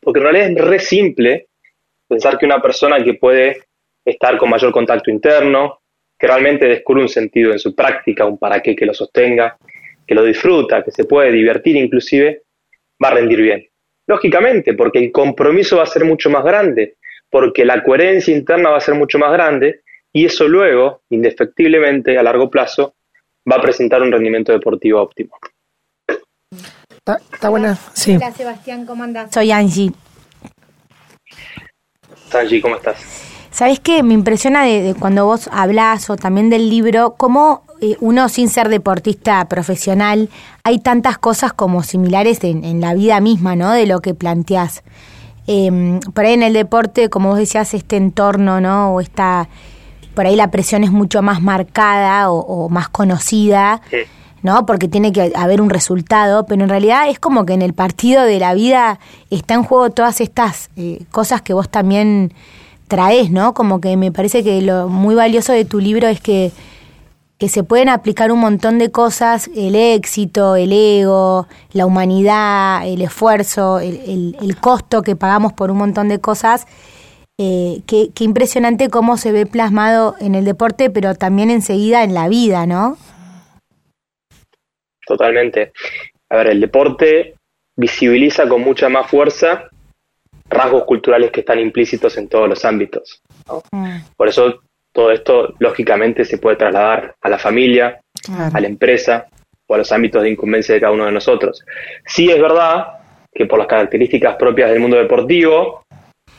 Porque 0.00 0.18
en 0.18 0.24
realidad 0.24 0.50
es 0.50 0.64
re 0.64 0.78
simple 0.78 1.48
pensar 2.08 2.38
que 2.38 2.46
una 2.46 2.60
persona 2.60 3.02
que 3.04 3.14
puede 3.14 3.62
estar 4.04 4.38
con 4.38 4.50
mayor 4.50 4.72
contacto 4.72 5.10
interno, 5.10 5.80
que 6.18 6.26
realmente 6.26 6.66
descubre 6.66 7.02
un 7.02 7.08
sentido 7.08 7.52
en 7.52 7.58
su 7.58 7.74
práctica, 7.74 8.26
un 8.26 8.38
para 8.38 8.60
qué 8.60 8.76
que 8.76 8.86
lo 8.86 8.94
sostenga, 8.94 9.56
que 10.06 10.14
lo 10.14 10.24
disfruta, 10.24 10.82
que 10.82 10.90
se 10.90 11.04
puede 11.04 11.32
divertir 11.32 11.76
inclusive, 11.76 12.42
va 13.02 13.08
a 13.08 13.14
rendir 13.14 13.40
bien. 13.40 13.66
Lógicamente, 14.06 14.74
porque 14.74 14.98
el 14.98 15.12
compromiso 15.12 15.76
va 15.76 15.84
a 15.84 15.86
ser 15.86 16.04
mucho 16.04 16.30
más 16.30 16.44
grande, 16.44 16.96
porque 17.30 17.64
la 17.64 17.82
coherencia 17.82 18.36
interna 18.36 18.70
va 18.70 18.78
a 18.78 18.80
ser 18.80 18.94
mucho 18.94 19.18
más 19.18 19.32
grande 19.32 19.82
y 20.12 20.26
eso 20.26 20.48
luego, 20.48 21.02
indefectiblemente, 21.10 22.18
a 22.18 22.22
largo 22.22 22.50
plazo, 22.50 22.94
va 23.50 23.56
a 23.56 23.62
presentar 23.62 24.02
un 24.02 24.10
rendimiento 24.10 24.52
deportivo 24.52 25.00
óptimo. 25.00 25.38
Está, 27.32 27.48
buena, 27.48 27.74
sí. 27.94 28.16
Hola 28.16 28.32
Sebastián, 28.32 28.84
¿cómo 28.84 29.04
andas? 29.04 29.32
Soy 29.32 29.50
Angie. 29.50 29.90
Angie, 32.32 32.60
¿cómo 32.60 32.76
estás? 32.76 33.29
¿Sabes 33.60 33.78
qué? 33.78 34.02
Me 34.02 34.14
impresiona 34.14 34.64
de, 34.64 34.94
cuando 34.98 35.26
vos 35.26 35.50
hablas 35.52 36.08
o 36.08 36.16
también 36.16 36.48
del 36.48 36.70
libro, 36.70 37.16
cómo 37.18 37.62
eh, 37.82 37.94
uno 38.00 38.30
sin 38.30 38.48
ser 38.48 38.70
deportista 38.70 39.46
profesional, 39.48 40.30
hay 40.64 40.78
tantas 40.78 41.18
cosas 41.18 41.52
como 41.52 41.82
similares 41.82 42.42
en, 42.42 42.80
la 42.80 42.94
vida 42.94 43.20
misma, 43.20 43.56
¿no? 43.56 43.70
De 43.72 43.84
lo 43.84 44.00
que 44.00 44.14
planteás. 44.14 44.82
Em, 45.46 46.00
por 46.00 46.24
ahí 46.24 46.32
en 46.32 46.42
el 46.42 46.54
deporte, 46.54 47.10
como 47.10 47.28
vos 47.28 47.38
decías, 47.38 47.74
este 47.74 47.98
entorno, 47.98 48.62
¿no? 48.62 48.94
O 48.94 49.00
esta, 49.02 49.50
por 50.14 50.24
ahí 50.24 50.36
la 50.36 50.50
presión 50.50 50.82
es 50.82 50.90
mucho 50.90 51.20
más 51.20 51.42
marcada 51.42 52.30
o, 52.30 52.70
más 52.70 52.88
conocida. 52.88 53.82
¿no? 54.42 54.64
Porque 54.64 54.88
tiene 54.88 55.12
que 55.12 55.32
haber 55.36 55.60
un 55.60 55.68
resultado, 55.68 56.46
pero 56.46 56.62
en 56.62 56.70
realidad 56.70 57.10
es 57.10 57.18
como 57.18 57.44
que 57.44 57.52
en 57.52 57.60
el 57.60 57.74
partido 57.74 58.22
de 58.22 58.38
la 58.38 58.54
vida 58.54 58.98
está 59.28 59.52
en 59.52 59.64
juego 59.64 59.90
todas 59.90 60.22
estas 60.22 60.70
eh, 60.76 61.02
cosas 61.10 61.42
que 61.42 61.52
vos 61.52 61.68
también 61.68 62.32
traes, 62.90 63.30
¿no? 63.30 63.54
Como 63.54 63.80
que 63.80 63.96
me 63.96 64.12
parece 64.12 64.44
que 64.44 64.60
lo 64.60 64.88
muy 64.88 65.14
valioso 65.14 65.54
de 65.54 65.64
tu 65.64 65.78
libro 65.78 66.08
es 66.08 66.20
que, 66.20 66.50
que 67.38 67.48
se 67.48 67.62
pueden 67.62 67.88
aplicar 67.88 68.32
un 68.32 68.40
montón 68.40 68.78
de 68.78 68.90
cosas, 68.90 69.48
el 69.56 69.74
éxito, 69.74 70.56
el 70.56 70.72
ego, 70.72 71.46
la 71.72 71.86
humanidad, 71.86 72.86
el 72.86 73.00
esfuerzo, 73.00 73.78
el, 73.78 74.36
el, 74.42 74.56
costo 74.56 75.02
que 75.02 75.16
pagamos 75.16 75.54
por 75.54 75.70
un 75.70 75.78
montón 75.78 76.08
de 76.08 76.20
cosas. 76.20 76.66
Eh, 77.38 77.80
qué, 77.86 78.10
qué 78.14 78.24
impresionante 78.24 78.90
cómo 78.90 79.16
se 79.16 79.32
ve 79.32 79.46
plasmado 79.46 80.16
en 80.20 80.34
el 80.34 80.44
deporte, 80.44 80.90
pero 80.90 81.14
también 81.14 81.48
enseguida 81.48 82.02
en 82.02 82.12
la 82.12 82.28
vida, 82.28 82.66
¿no? 82.66 82.98
Totalmente. 85.06 85.72
A 86.28 86.36
ver, 86.36 86.48
el 86.48 86.60
deporte 86.60 87.36
visibiliza 87.76 88.46
con 88.48 88.60
mucha 88.60 88.88
más 88.88 89.08
fuerza 89.08 89.69
rasgos 90.50 90.84
culturales 90.84 91.30
que 91.30 91.40
están 91.40 91.58
implícitos 91.60 92.16
en 92.18 92.28
todos 92.28 92.48
los 92.48 92.64
ámbitos. 92.64 93.22
Mm. 93.70 93.98
Por 94.16 94.28
eso 94.28 94.60
todo 94.92 95.12
esto 95.12 95.54
lógicamente 95.58 96.24
se 96.24 96.38
puede 96.38 96.56
trasladar 96.56 97.14
a 97.20 97.28
la 97.28 97.38
familia, 97.38 98.00
a 98.52 98.60
la 98.60 98.66
empresa 98.66 99.26
o 99.66 99.74
a 99.74 99.78
los 99.78 99.92
ámbitos 99.92 100.22
de 100.22 100.30
incumbencia 100.30 100.74
de 100.74 100.80
cada 100.80 100.92
uno 100.92 101.06
de 101.06 101.12
nosotros. 101.12 101.64
Sí 102.04 102.28
es 102.28 102.40
verdad 102.40 102.88
que 103.32 103.46
por 103.46 103.58
las 103.58 103.68
características 103.68 104.34
propias 104.36 104.70
del 104.70 104.80
mundo 104.80 104.96
deportivo, 104.96 105.84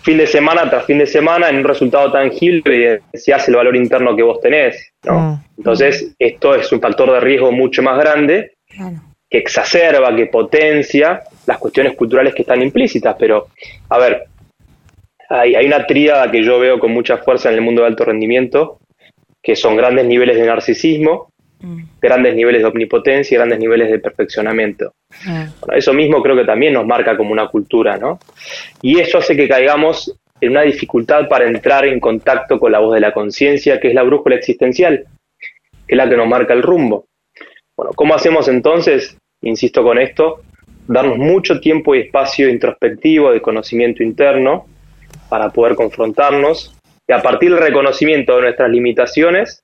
fin 0.02 0.18
de 0.18 0.28
semana 0.28 0.70
tras 0.70 0.86
fin 0.86 0.98
de 0.98 1.08
semana, 1.08 1.48
en 1.48 1.58
un 1.58 1.64
resultado 1.64 2.12
tangible 2.12 3.02
se 3.14 3.34
hace 3.34 3.52
el 3.52 3.58
valor 3.58 3.76
interno 3.78 4.16
que 4.16 4.24
vos 4.24 4.42
tenés. 4.42 4.92
Mm. 5.04 5.36
Entonces, 5.58 6.14
esto 6.20 6.56
es 6.56 6.70
un 6.72 6.82
factor 6.82 7.12
de 7.12 7.20
riesgo 7.22 7.52
mucho 7.52 7.82
más 7.82 7.98
grande 7.98 8.56
que 9.30 9.38
exacerba, 9.38 10.14
que 10.14 10.26
potencia 10.26 11.24
las 11.46 11.58
cuestiones 11.58 11.96
culturales 11.96 12.34
que 12.34 12.42
están 12.44 12.62
implícitas. 12.62 13.16
Pero, 13.18 13.48
a 13.90 13.98
ver, 13.98 14.24
hay, 15.30 15.56
hay 15.56 15.66
una 15.66 15.86
tríada 15.86 16.30
que 16.32 16.44
yo 16.44 16.60
veo 16.60 16.80
con 16.80 16.92
mucha 16.92 17.18
fuerza 17.18 17.50
en 17.50 17.56
el 17.56 17.62
mundo 17.62 17.82
de 17.82 17.88
alto 17.88 18.06
rendimiento, 18.06 18.80
que 19.42 19.56
son 19.56 19.76
grandes 19.76 20.06
niveles 20.06 20.38
de 20.38 20.46
narcisismo, 20.46 21.30
mm. 21.60 21.84
grandes 22.02 22.36
niveles 22.36 22.62
de 22.62 22.68
omnipotencia 22.68 23.36
y 23.36 23.38
grandes 23.38 23.60
niveles 23.60 23.90
de 23.90 24.00
perfeccionamiento. 24.00 24.94
Mm. 25.26 25.74
eso 25.74 25.94
mismo 25.94 26.22
creo 26.22 26.36
que 26.36 26.46
también 26.46 26.74
nos 26.74 26.86
marca 26.86 27.18
como 27.18 27.32
una 27.32 27.48
cultura, 27.48 27.98
¿no? 27.98 28.20
Y 28.82 29.00
eso 29.00 29.18
hace 29.18 29.36
que 29.36 29.48
caigamos 29.48 30.16
en 30.40 30.52
una 30.52 30.62
dificultad 30.62 31.28
para 31.28 31.48
entrar 31.48 31.86
en 31.86 32.00
contacto 32.00 32.60
con 32.60 32.72
la 32.72 32.80
voz 32.80 32.96
de 32.96 33.00
la 33.00 33.14
conciencia, 33.14 33.80
que 33.80 33.90
es 33.90 33.94
la 33.94 34.04
brújula 34.04 34.36
existencial, 34.36 35.06
que 35.88 35.96
es 35.96 35.98
la 35.98 36.10
que 36.10 36.18
nos 36.18 36.28
marca 36.28 36.54
el 36.54 36.64
rumbo. 36.64 37.06
Bueno, 37.78 37.94
¿cómo 37.96 38.16
hacemos 38.16 38.48
entonces? 38.48 39.18
Insisto 39.42 39.84
con 39.84 40.00
esto, 40.00 40.42
darnos 40.88 41.18
mucho 41.18 41.60
tiempo 41.60 41.96
y 41.96 42.02
espacio 42.02 42.50
introspectivo 42.50 43.32
de 43.32 43.42
conocimiento 43.42 44.04
interno 44.04 44.66
para 45.30 45.50
poder 45.50 45.76
confrontarnos 45.76 46.78
y 47.08 47.14
a 47.14 47.22
partir 47.22 47.52
del 47.52 47.62
reconocimiento 47.62 48.36
de 48.36 48.42
nuestras 48.44 48.70
limitaciones, 48.70 49.64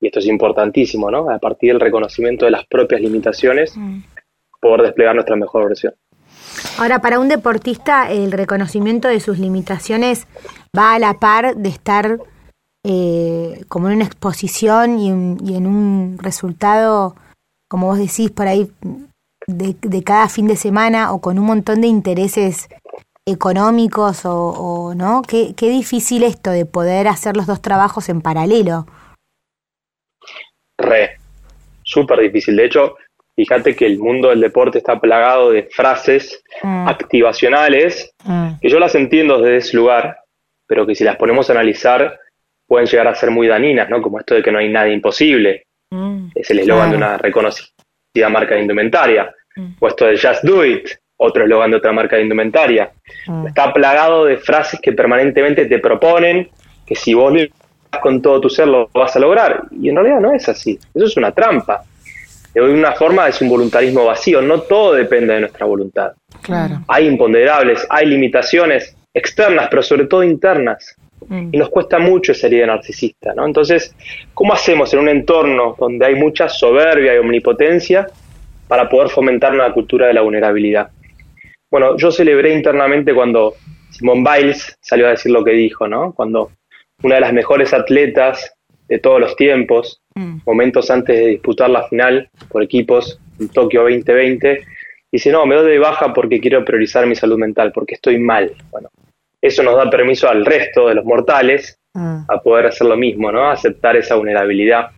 y 0.00 0.06
esto 0.06 0.18
es 0.18 0.26
importantísimo, 0.26 1.10
¿no? 1.10 1.30
A 1.30 1.38
partir 1.38 1.72
del 1.72 1.80
reconocimiento 1.80 2.44
de 2.44 2.50
las 2.50 2.66
propias 2.66 3.00
limitaciones, 3.00 3.76
mm. 3.76 4.00
poder 4.60 4.82
desplegar 4.82 5.14
nuestra 5.14 5.36
mejor 5.36 5.68
versión. 5.68 5.94
Ahora, 6.78 7.00
para 7.00 7.18
un 7.18 7.28
deportista, 7.28 8.10
el 8.10 8.32
reconocimiento 8.32 9.08
de 9.08 9.20
sus 9.20 9.38
limitaciones 9.38 10.26
va 10.76 10.94
a 10.94 10.98
la 10.98 11.14
par 11.14 11.56
de 11.56 11.68
estar 11.68 12.18
eh, 12.84 13.64
como 13.68 13.88
en 13.88 13.96
una 13.96 14.04
exposición 14.04 14.98
y 14.98 15.08
en 15.56 15.66
un 15.66 16.18
resultado 16.20 17.14
como 17.72 17.86
vos 17.86 17.96
decís, 17.96 18.30
por 18.30 18.46
ahí 18.46 18.70
de, 19.46 20.02
cada 20.04 20.28
fin 20.28 20.46
de 20.46 20.56
semana 20.56 21.12
o 21.12 21.20
con 21.20 21.38
un 21.38 21.46
montón 21.46 21.80
de 21.80 21.88
intereses 21.88 22.68
económicos 23.26 24.22
o, 24.24 24.94
no, 24.96 25.22
qué, 25.22 25.54
qué 25.56 25.68
difícil 25.68 26.22
esto 26.24 26.50
de 26.50 26.66
poder 26.66 27.08
hacer 27.08 27.36
los 27.36 27.46
dos 27.46 27.62
trabajos 27.62 28.08
en 28.08 28.20
paralelo. 28.20 28.86
Re, 30.78 31.18
súper 31.82 32.20
difícil. 32.20 32.56
De 32.56 32.64
hecho, 32.64 32.96
fíjate 33.36 33.76
que 33.76 33.86
el 33.86 33.98
mundo 33.98 34.30
del 34.30 34.40
deporte 34.40 34.78
está 34.78 34.98
plagado 34.98 35.50
de 35.50 35.64
frases 35.64 36.42
mm. 36.62 36.88
activacionales 36.88 38.12
mm. 38.24 38.60
que 38.60 38.68
yo 38.68 38.78
las 38.78 38.94
entiendo 38.94 39.38
desde 39.38 39.56
ese 39.58 39.76
lugar, 39.76 40.18
pero 40.66 40.86
que 40.86 40.94
si 40.94 41.04
las 41.04 41.16
ponemos 41.16 41.48
a 41.48 41.52
analizar 41.52 42.18
pueden 42.66 42.86
llegar 42.86 43.06
a 43.06 43.14
ser 43.14 43.30
muy 43.30 43.48
daninas, 43.48 43.88
¿no? 43.90 44.00
Como 44.00 44.18
esto 44.18 44.34
de 44.34 44.42
que 44.42 44.50
no 44.50 44.58
hay 44.58 44.68
nada 44.68 44.88
imposible. 44.88 45.64
Mm. 45.90 46.30
es 46.34 46.50
el 46.50 46.60
eslogan 46.60 46.90
de 46.90 46.96
una 46.96 47.18
reconocida 47.18 47.68
marca 48.28 48.54
de 48.54 48.62
indumentaria. 48.62 49.34
Mm. 49.56 49.74
O 49.80 49.88
esto 49.88 50.06
de 50.06 50.18
Just 50.18 50.44
Do 50.44 50.64
It, 50.64 50.88
otro 51.16 51.44
eslogan 51.44 51.70
de 51.70 51.76
otra 51.76 51.92
marca 51.92 52.16
de 52.16 52.22
indumentaria. 52.22 52.90
Mm. 53.26 53.46
Está 53.46 53.72
plagado 53.72 54.26
de 54.26 54.36
frases 54.36 54.80
que 54.80 54.92
permanentemente 54.92 55.66
te 55.66 55.78
proponen 55.78 56.48
que 56.86 56.94
si 56.94 57.14
vos 57.14 57.32
lo 57.32 57.40
con 58.00 58.22
todo 58.22 58.40
tu 58.40 58.48
ser 58.48 58.68
lo 58.68 58.88
vas 58.94 59.14
a 59.16 59.20
lograr. 59.20 59.64
Y 59.70 59.90
en 59.90 59.96
realidad 59.96 60.20
no 60.20 60.32
es 60.32 60.48
así. 60.48 60.78
Eso 60.94 61.06
es 61.06 61.16
una 61.16 61.32
trampa. 61.32 61.84
De 62.54 62.60
una 62.60 62.92
forma 62.92 63.28
es 63.28 63.40
un 63.40 63.48
voluntarismo 63.48 64.04
vacío. 64.04 64.40
No 64.40 64.62
todo 64.62 64.94
depende 64.94 65.34
de 65.34 65.40
nuestra 65.40 65.66
voluntad. 65.66 66.12
Claro. 66.40 66.80
Hay 66.88 67.06
imponderables, 67.06 67.86
hay 67.88 68.06
limitaciones 68.06 68.96
externas, 69.12 69.68
pero 69.70 69.82
sobre 69.82 70.06
todo 70.06 70.22
internas. 70.22 70.96
Mm. 71.28 71.48
Y 71.52 71.58
nos 71.58 71.68
cuesta 71.68 71.98
mucho 71.98 72.32
esa 72.32 72.46
herida 72.46 72.66
narcisista, 72.66 73.34
¿no? 73.34 73.46
Entonces, 73.46 73.94
¿cómo 74.34 74.52
hacemos 74.52 74.92
en 74.92 75.00
un 75.00 75.08
entorno 75.08 75.76
donde 75.78 76.06
hay 76.06 76.14
mucha 76.14 76.48
soberbia 76.48 77.14
y 77.14 77.18
omnipotencia 77.18 78.06
para 78.68 78.88
poder 78.88 79.08
fomentar 79.08 79.52
una 79.52 79.72
cultura 79.72 80.06
de 80.06 80.14
la 80.14 80.22
vulnerabilidad? 80.22 80.90
Bueno, 81.70 81.96
yo 81.96 82.10
celebré 82.10 82.52
internamente 82.52 83.14
cuando 83.14 83.54
Simone 83.90 84.24
Biles 84.24 84.76
salió 84.80 85.06
a 85.06 85.10
decir 85.10 85.32
lo 85.32 85.42
que 85.44 85.52
dijo, 85.52 85.88
¿no? 85.88 86.12
Cuando 86.12 86.50
una 87.02 87.16
de 87.16 87.20
las 87.20 87.32
mejores 87.32 87.72
atletas 87.72 88.54
de 88.88 88.98
todos 88.98 89.20
los 89.20 89.36
tiempos, 89.36 90.02
mm. 90.14 90.38
momentos 90.44 90.90
antes 90.90 91.16
de 91.16 91.26
disputar 91.28 91.70
la 91.70 91.88
final 91.88 92.28
por 92.48 92.62
equipos 92.62 93.18
en 93.40 93.48
Tokio 93.48 93.82
2020, 93.82 94.64
dice, 95.10 95.30
no, 95.30 95.46
me 95.46 95.54
doy 95.54 95.72
de 95.72 95.78
baja 95.78 96.12
porque 96.12 96.40
quiero 96.40 96.64
priorizar 96.64 97.06
mi 97.06 97.14
salud 97.14 97.38
mental, 97.38 97.72
porque 97.72 97.94
estoy 97.94 98.18
mal. 98.18 98.52
Bueno, 98.70 98.90
eso 99.42 99.62
nos 99.64 99.76
da 99.76 99.90
permiso 99.90 100.28
al 100.28 100.46
resto 100.46 100.88
de 100.88 100.94
los 100.94 101.04
mortales 101.04 101.78
mm. 101.94 102.24
a 102.28 102.38
poder 102.42 102.66
hacer 102.66 102.86
lo 102.86 102.96
mismo, 102.96 103.32
¿no? 103.32 103.50
Aceptar 103.50 103.96
esa 103.96 104.14
vulnerabilidad. 104.14 104.90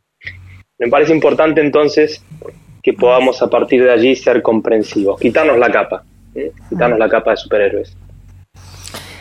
Me 0.79 0.89
parece 0.89 1.15
importante 1.15 1.63
entonces 1.63 2.23
que 2.83 2.93
podamos 2.93 3.41
a 3.43 3.49
partir 3.49 3.83
de 3.83 3.91
allí 3.91 4.15
ser 4.15 4.43
comprensivos, 4.43 5.19
quitarnos 5.19 5.59
la 5.59 5.71
capa, 5.71 6.05
quitarnos 6.69 6.99
la 6.99 7.09
capa 7.09 7.31
de 7.31 7.37
superhéroes. 7.39 7.97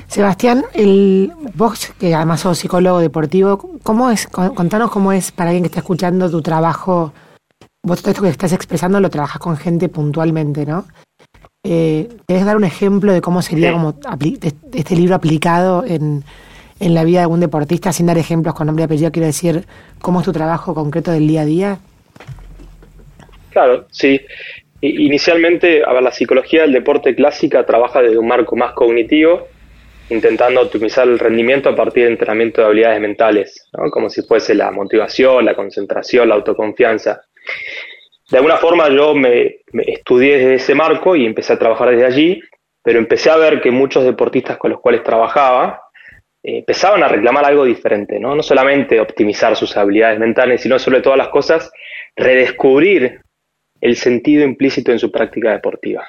Sebastián, 0.08 0.66
el, 0.74 1.32
vos 1.56 1.94
que 1.98 2.14
además 2.14 2.42
sos 2.42 2.60
psicólogo 2.60 3.00
deportivo, 3.00 3.80
¿cómo 3.82 4.12
es? 4.12 4.28
Contanos 4.28 4.92
cómo 4.92 5.12
es 5.14 5.32
para 5.32 5.50
alguien 5.50 5.64
que 5.64 5.70
está 5.70 5.80
escuchando 5.80 6.30
tu 6.30 6.42
trabajo. 6.42 7.14
Vos 7.82 8.02
todo 8.02 8.12
esto 8.12 8.22
que 8.22 8.30
estás 8.30 8.54
expresando 8.54 9.00
lo 9.00 9.10
trabajas 9.10 9.42
con 9.42 9.58
gente 9.58 9.90
puntualmente, 9.90 10.66
¿no? 10.66 10.86
Eh, 11.66 12.10
¿Querés 12.28 12.46
dar 12.46 12.58
un 12.58 12.66
ejemplo 12.66 13.14
de 13.14 13.22
cómo 13.22 13.42
sería 13.42 13.72
como 13.72 13.96
este 14.74 14.96
libro 14.98 15.16
aplicado 15.16 15.86
en, 15.86 16.22
en 16.82 16.94
la 16.94 17.06
vida 17.06 17.20
de 17.20 17.24
algún 17.24 17.40
deportista, 17.40 17.94
sin 17.94 18.06
dar 18.06 18.18
ejemplos 18.18 18.54
con 18.54 18.68
nombre 18.68 18.84
y 18.84 18.86
apellido? 18.86 19.14
Quiero 19.14 19.28
decir, 19.28 19.64
¿cómo 20.02 20.20
es 20.20 20.26
tu 20.26 20.34
trabajo 20.34 20.74
concreto 20.74 21.12
del 21.12 21.26
día 21.26 21.42
a 21.42 21.46
día? 21.46 21.80
Claro, 23.52 23.86
sí. 23.92 24.20
Inicialmente, 24.82 25.86
a 25.86 25.94
ver, 25.94 26.04
la 26.04 26.12
psicología 26.12 26.64
del 26.64 26.74
deporte 26.74 27.16
clásica 27.16 27.66
trabaja 27.66 28.02
desde 28.02 28.18
un 28.18 28.28
marco 28.28 28.58
más 28.58 28.74
cognitivo, 28.74 29.48
intentando 30.10 30.60
optimizar 30.60 31.08
el 31.08 31.18
rendimiento 31.18 31.70
a 31.70 31.76
partir 31.78 32.04
de 32.04 32.10
entrenamiento 32.10 32.60
de 32.60 32.68
habilidades 32.68 33.00
mentales, 33.00 33.70
como 33.90 34.10
si 34.10 34.22
fuese 34.24 34.54
la 34.54 34.70
motivación, 34.72 35.46
la 35.46 35.56
concentración, 35.56 36.28
la 36.28 36.36
autoconfianza 36.36 37.22
de 38.34 38.40
alguna 38.40 38.58
forma 38.58 38.90
yo 38.90 39.14
me, 39.14 39.58
estudié 39.86 40.40
desde 40.40 40.56
ese 40.56 40.74
marco 40.74 41.16
y 41.16 41.24
empecé 41.24 41.54
a 41.54 41.60
trabajar 41.60 41.92
desde 41.92 42.06
allí, 42.08 42.42
pero 42.82 42.98
empecé 42.98 43.30
a 43.30 43.38
ver 43.38 43.62
que 43.62 43.70
muchos 43.70 44.04
deportistas 44.04 44.58
con 44.58 44.72
los 44.72 44.82
cuales 44.82 45.04
trabajaba 45.04 45.80
eh, 46.42 46.58
empezaban 46.58 47.04
a 47.04 47.08
reclamar 47.08 47.46
algo 47.46 47.64
diferente, 47.64 48.20
¿no? 48.20 48.34
No 48.34 48.42
solamente 48.42 49.00
optimizar 49.00 49.56
sus 49.56 49.78
habilidades 49.78 50.18
mentales, 50.18 50.62
sino 50.62 50.80
sobre 50.80 51.02
todas 51.02 51.20
las 51.20 51.28
cosas 51.28 51.72
redescubrir 52.16 53.22
el 53.80 53.96
sentido 53.96 54.44
implícito 54.44 54.92
en 54.92 54.98
su 54.98 55.12
práctica 55.12 55.52
deportiva. 55.52 56.08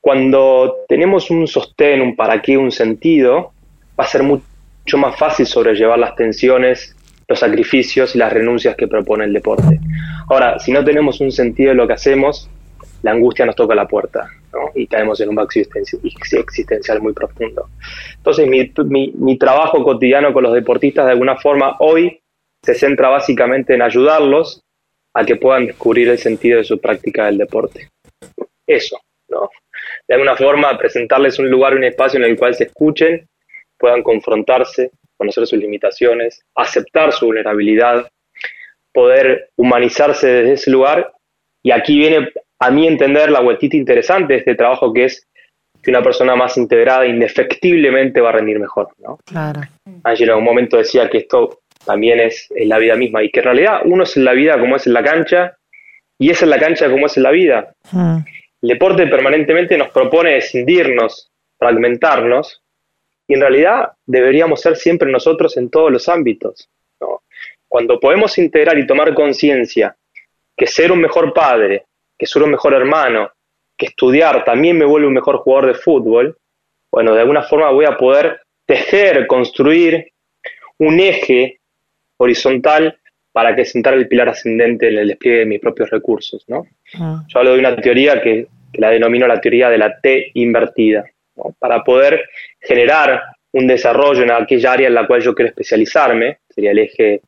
Cuando 0.00 0.84
tenemos 0.86 1.28
un 1.28 1.48
sostén, 1.48 2.02
un 2.02 2.14
para 2.14 2.40
qué, 2.40 2.56
un 2.56 2.70
sentido, 2.70 3.52
va 3.98 4.04
a 4.04 4.06
ser 4.06 4.22
mucho 4.22 4.96
más 4.96 5.16
fácil 5.16 5.44
sobrellevar 5.44 5.98
las 5.98 6.14
tensiones, 6.14 6.94
los 7.26 7.38
sacrificios 7.38 8.14
y 8.14 8.18
las 8.18 8.32
renuncias 8.32 8.76
que 8.76 8.88
propone 8.88 9.24
el 9.24 9.32
deporte. 9.32 9.80
Ahora, 10.28 10.58
si 10.58 10.72
no 10.72 10.84
tenemos 10.84 11.20
un 11.20 11.32
sentido 11.32 11.70
de 11.70 11.76
lo 11.76 11.86
que 11.86 11.94
hacemos, 11.94 12.50
la 13.02 13.12
angustia 13.12 13.44
nos 13.44 13.56
toca 13.56 13.74
la 13.74 13.86
puerta 13.86 14.30
y 14.74 14.86
caemos 14.86 15.20
en 15.20 15.28
un 15.28 15.34
vacío 15.34 15.64
existencial 16.40 17.00
muy 17.02 17.12
profundo. 17.12 17.68
Entonces, 18.16 18.48
mi, 18.48 19.12
mi 19.14 19.38
trabajo 19.38 19.82
cotidiano 19.82 20.32
con 20.32 20.42
los 20.42 20.54
deportistas, 20.54 21.06
de 21.06 21.12
alguna 21.12 21.36
forma, 21.36 21.76
hoy 21.80 22.20
se 22.62 22.74
centra 22.74 23.10
básicamente 23.10 23.74
en 23.74 23.82
ayudarlos 23.82 24.62
a 25.14 25.24
que 25.24 25.36
puedan 25.36 25.66
descubrir 25.66 26.08
el 26.08 26.18
sentido 26.18 26.58
de 26.58 26.64
su 26.64 26.80
práctica 26.80 27.26
del 27.26 27.38
deporte. 27.38 27.90
Eso, 28.66 28.98
¿no? 29.28 29.50
De 30.08 30.14
alguna 30.14 30.36
forma, 30.36 30.76
presentarles 30.76 31.38
un 31.38 31.50
lugar, 31.50 31.74
un 31.74 31.84
espacio 31.84 32.18
en 32.18 32.24
el 32.24 32.36
cual 32.36 32.54
se 32.54 32.64
escuchen, 32.64 33.26
puedan 33.78 34.02
confrontarse, 34.02 34.90
conocer 35.16 35.46
sus 35.46 35.58
limitaciones, 35.58 36.44
aceptar 36.54 37.12
su 37.12 37.26
vulnerabilidad, 37.26 38.08
poder 38.92 39.50
humanizarse 39.56 40.26
desde 40.26 40.52
ese 40.52 40.70
lugar. 40.70 41.12
Y 41.62 41.70
aquí 41.70 41.98
viene 41.98 42.30
a 42.60 42.70
mí 42.70 42.86
entender 42.86 43.30
la 43.30 43.40
vueltita 43.40 43.76
interesante 43.76 44.34
de 44.34 44.38
este 44.40 44.54
trabajo 44.54 44.92
que 44.92 45.04
es 45.04 45.26
que 45.82 45.90
una 45.90 46.02
persona 46.02 46.34
más 46.34 46.56
integrada 46.56 47.06
indefectiblemente 47.06 48.20
va 48.20 48.30
a 48.30 48.32
rendir 48.32 48.58
mejor, 48.58 48.88
¿no? 48.98 49.18
Claro. 49.26 49.60
Angela 50.02 50.32
en 50.32 50.38
un 50.38 50.44
momento 50.44 50.78
decía 50.78 51.10
que 51.10 51.18
esto 51.18 51.60
también 51.84 52.20
es, 52.20 52.50
en 52.54 52.70
la 52.70 52.78
vida 52.78 52.96
misma 52.96 53.22
y 53.22 53.30
que 53.30 53.40
en 53.40 53.44
realidad 53.44 53.80
uno 53.84 54.04
es 54.04 54.16
en 54.16 54.24
la 54.24 54.32
vida 54.32 54.58
como 54.58 54.76
es 54.76 54.86
en 54.86 54.94
la 54.94 55.02
cancha 55.02 55.56
y 56.18 56.30
es 56.30 56.42
en 56.42 56.50
la 56.50 56.58
cancha 56.58 56.90
como 56.90 57.06
es 57.06 57.16
en 57.18 57.22
la 57.22 57.30
vida. 57.30 57.74
Mm. 57.92 58.18
El 58.62 58.68
deporte 58.68 59.06
permanentemente 59.06 59.76
nos 59.76 59.90
propone 59.90 60.38
escindirnos, 60.38 61.30
fragmentarnos 61.58 62.62
y 63.26 63.34
en 63.34 63.40
realidad 63.40 63.92
deberíamos 64.06 64.60
ser 64.60 64.76
siempre 64.76 65.10
nosotros 65.10 65.56
en 65.56 65.70
todos 65.70 65.90
los 65.90 66.08
ámbitos. 66.08 66.68
Cuando 67.68 67.98
podemos 67.98 68.38
integrar 68.38 68.78
y 68.78 68.86
tomar 68.86 69.14
conciencia 69.14 69.96
que 70.56 70.66
ser 70.66 70.92
un 70.92 71.00
mejor 71.00 71.32
padre, 71.32 71.86
que 72.16 72.26
ser 72.26 72.42
un 72.42 72.50
mejor 72.50 72.74
hermano, 72.74 73.30
que 73.76 73.86
estudiar 73.86 74.44
también 74.44 74.78
me 74.78 74.84
vuelve 74.84 75.08
un 75.08 75.14
mejor 75.14 75.38
jugador 75.38 75.66
de 75.66 75.74
fútbol, 75.74 76.36
bueno, 76.92 77.14
de 77.14 77.20
alguna 77.20 77.42
forma 77.42 77.70
voy 77.70 77.86
a 77.86 77.96
poder 77.96 78.42
tejer, 78.64 79.26
construir 79.26 80.12
un 80.78 81.00
eje 81.00 81.58
horizontal 82.18 82.96
para 83.32 83.56
que 83.56 83.64
sentar 83.64 83.94
el 83.94 84.06
pilar 84.06 84.28
ascendente 84.28 84.88
en 84.88 84.98
el 84.98 85.08
despliegue 85.08 85.40
de 85.40 85.46
mis 85.46 85.60
propios 85.60 85.90
recursos. 85.90 86.44
¿no? 86.46 86.66
Ah. 87.00 87.24
Yo 87.26 87.38
hablo 87.40 87.54
de 87.54 87.58
una 87.58 87.74
teoría 87.74 88.22
que, 88.22 88.46
la 88.74 88.90
denomino 88.90 89.26
la 89.26 89.40
teoría 89.40 89.70
de 89.70 89.78
la 89.78 90.00
T 90.00 90.30
invertida, 90.34 91.04
para 91.58 91.82
poder 91.82 92.28
generar 92.60 93.22
un 93.52 93.66
desarrollo 93.66 94.22
en 94.22 94.30
aquella 94.30 94.72
área 94.72 94.88
en 94.88 94.94
la 94.94 95.06
cual 95.06 95.22
yo 95.22 95.34
quiero 95.34 95.48
especializarme, 95.48 96.38
sería 96.48 96.72
el 96.72 96.78
eje 96.80 97.20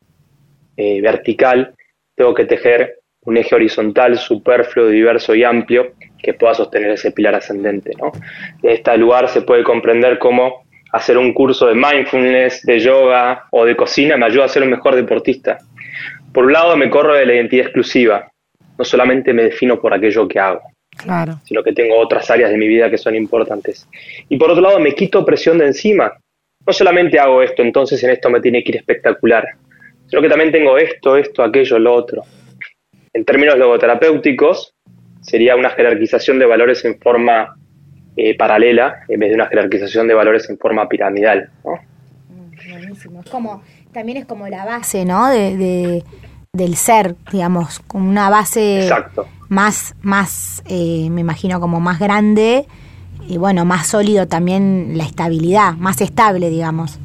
eh, 0.75 1.01
vertical, 1.01 1.73
tengo 2.15 2.33
que 2.33 2.45
tejer 2.45 2.99
un 3.21 3.37
eje 3.37 3.55
horizontal 3.55 4.17
superfluo, 4.17 4.87
diverso 4.87 5.35
y 5.35 5.43
amplio 5.43 5.93
que 6.21 6.33
pueda 6.33 6.53
sostener 6.53 6.91
ese 6.91 7.11
pilar 7.11 7.35
ascendente. 7.35 7.91
¿no? 7.97 8.11
En 8.63 8.71
este 8.71 8.97
lugar 8.97 9.27
se 9.29 9.41
puede 9.41 9.63
comprender 9.63 10.17
cómo 10.17 10.65
hacer 10.91 11.17
un 11.17 11.33
curso 11.33 11.67
de 11.67 11.75
mindfulness, 11.75 12.63
de 12.63 12.79
yoga 12.79 13.45
o 13.51 13.65
de 13.65 13.75
cocina 13.75 14.17
me 14.17 14.25
ayuda 14.25 14.45
a 14.45 14.49
ser 14.49 14.63
un 14.63 14.69
mejor 14.69 14.95
deportista. 14.95 15.57
Por 16.33 16.45
un 16.45 16.53
lado 16.53 16.77
me 16.77 16.89
corro 16.89 17.13
de 17.13 17.25
la 17.25 17.33
identidad 17.33 17.65
exclusiva, 17.65 18.31
no 18.77 18.85
solamente 18.85 19.33
me 19.33 19.43
defino 19.43 19.79
por 19.79 19.93
aquello 19.93 20.27
que 20.27 20.39
hago, 20.39 20.61
claro. 20.97 21.39
sino 21.43 21.63
que 21.63 21.73
tengo 21.73 21.97
otras 21.97 22.29
áreas 22.29 22.51
de 22.51 22.57
mi 22.57 22.67
vida 22.67 22.89
que 22.89 22.97
son 22.97 23.15
importantes. 23.15 23.87
Y 24.29 24.37
por 24.37 24.51
otro 24.51 24.61
lado 24.61 24.79
me 24.79 24.93
quito 24.93 25.25
presión 25.25 25.57
de 25.57 25.67
encima. 25.67 26.13
No 26.65 26.73
solamente 26.73 27.19
hago 27.19 27.41
esto, 27.41 27.61
entonces 27.61 28.03
en 28.03 28.09
esto 28.09 28.29
me 28.29 28.41
tiene 28.41 28.63
que 28.63 28.71
ir 28.71 28.77
espectacular, 28.77 29.47
sino 30.07 30.21
que 30.21 30.29
también 30.29 30.51
tengo 30.51 30.77
esto, 30.77 31.15
esto, 31.15 31.43
aquello, 31.43 31.79
lo 31.79 31.93
otro. 31.93 32.23
En 33.13 33.23
términos 33.23 33.57
logoterapéuticos, 33.57 34.73
sería 35.21 35.55
una 35.55 35.69
jerarquización 35.69 36.39
de 36.39 36.45
valores 36.45 36.83
en 36.85 36.99
forma 36.99 37.55
eh, 38.15 38.35
paralela 38.35 39.03
en 39.07 39.19
vez 39.19 39.29
de 39.29 39.35
una 39.35 39.47
jerarquización 39.47 40.07
de 40.07 40.13
valores 40.13 40.49
en 40.49 40.57
forma 40.57 40.87
piramidal. 40.87 41.49
Mm, 41.63 42.71
buenísimo. 42.71 43.21
Es 43.21 43.29
como, 43.29 43.63
también 43.91 44.17
es 44.19 44.25
como 44.25 44.47
la 44.47 44.65
base, 44.65 45.05
¿no? 45.05 45.29
De, 45.29 46.03
del 46.53 46.75
ser, 46.75 47.15
digamos, 47.31 47.79
como 47.81 48.09
una 48.09 48.29
base 48.29 48.89
más, 49.49 49.95
más 50.01 50.63
eh, 50.67 51.09
me 51.09 51.21
imagino 51.21 51.59
como 51.59 51.79
más 51.79 51.99
grande 51.99 52.65
y 53.27 53.37
bueno, 53.37 53.65
más 53.65 53.87
sólido 53.87 54.27
también 54.27 54.93
la 54.95 55.03
estabilidad, 55.03 55.73
más 55.73 56.01
estable, 56.01 56.49
digamos. 56.49 56.99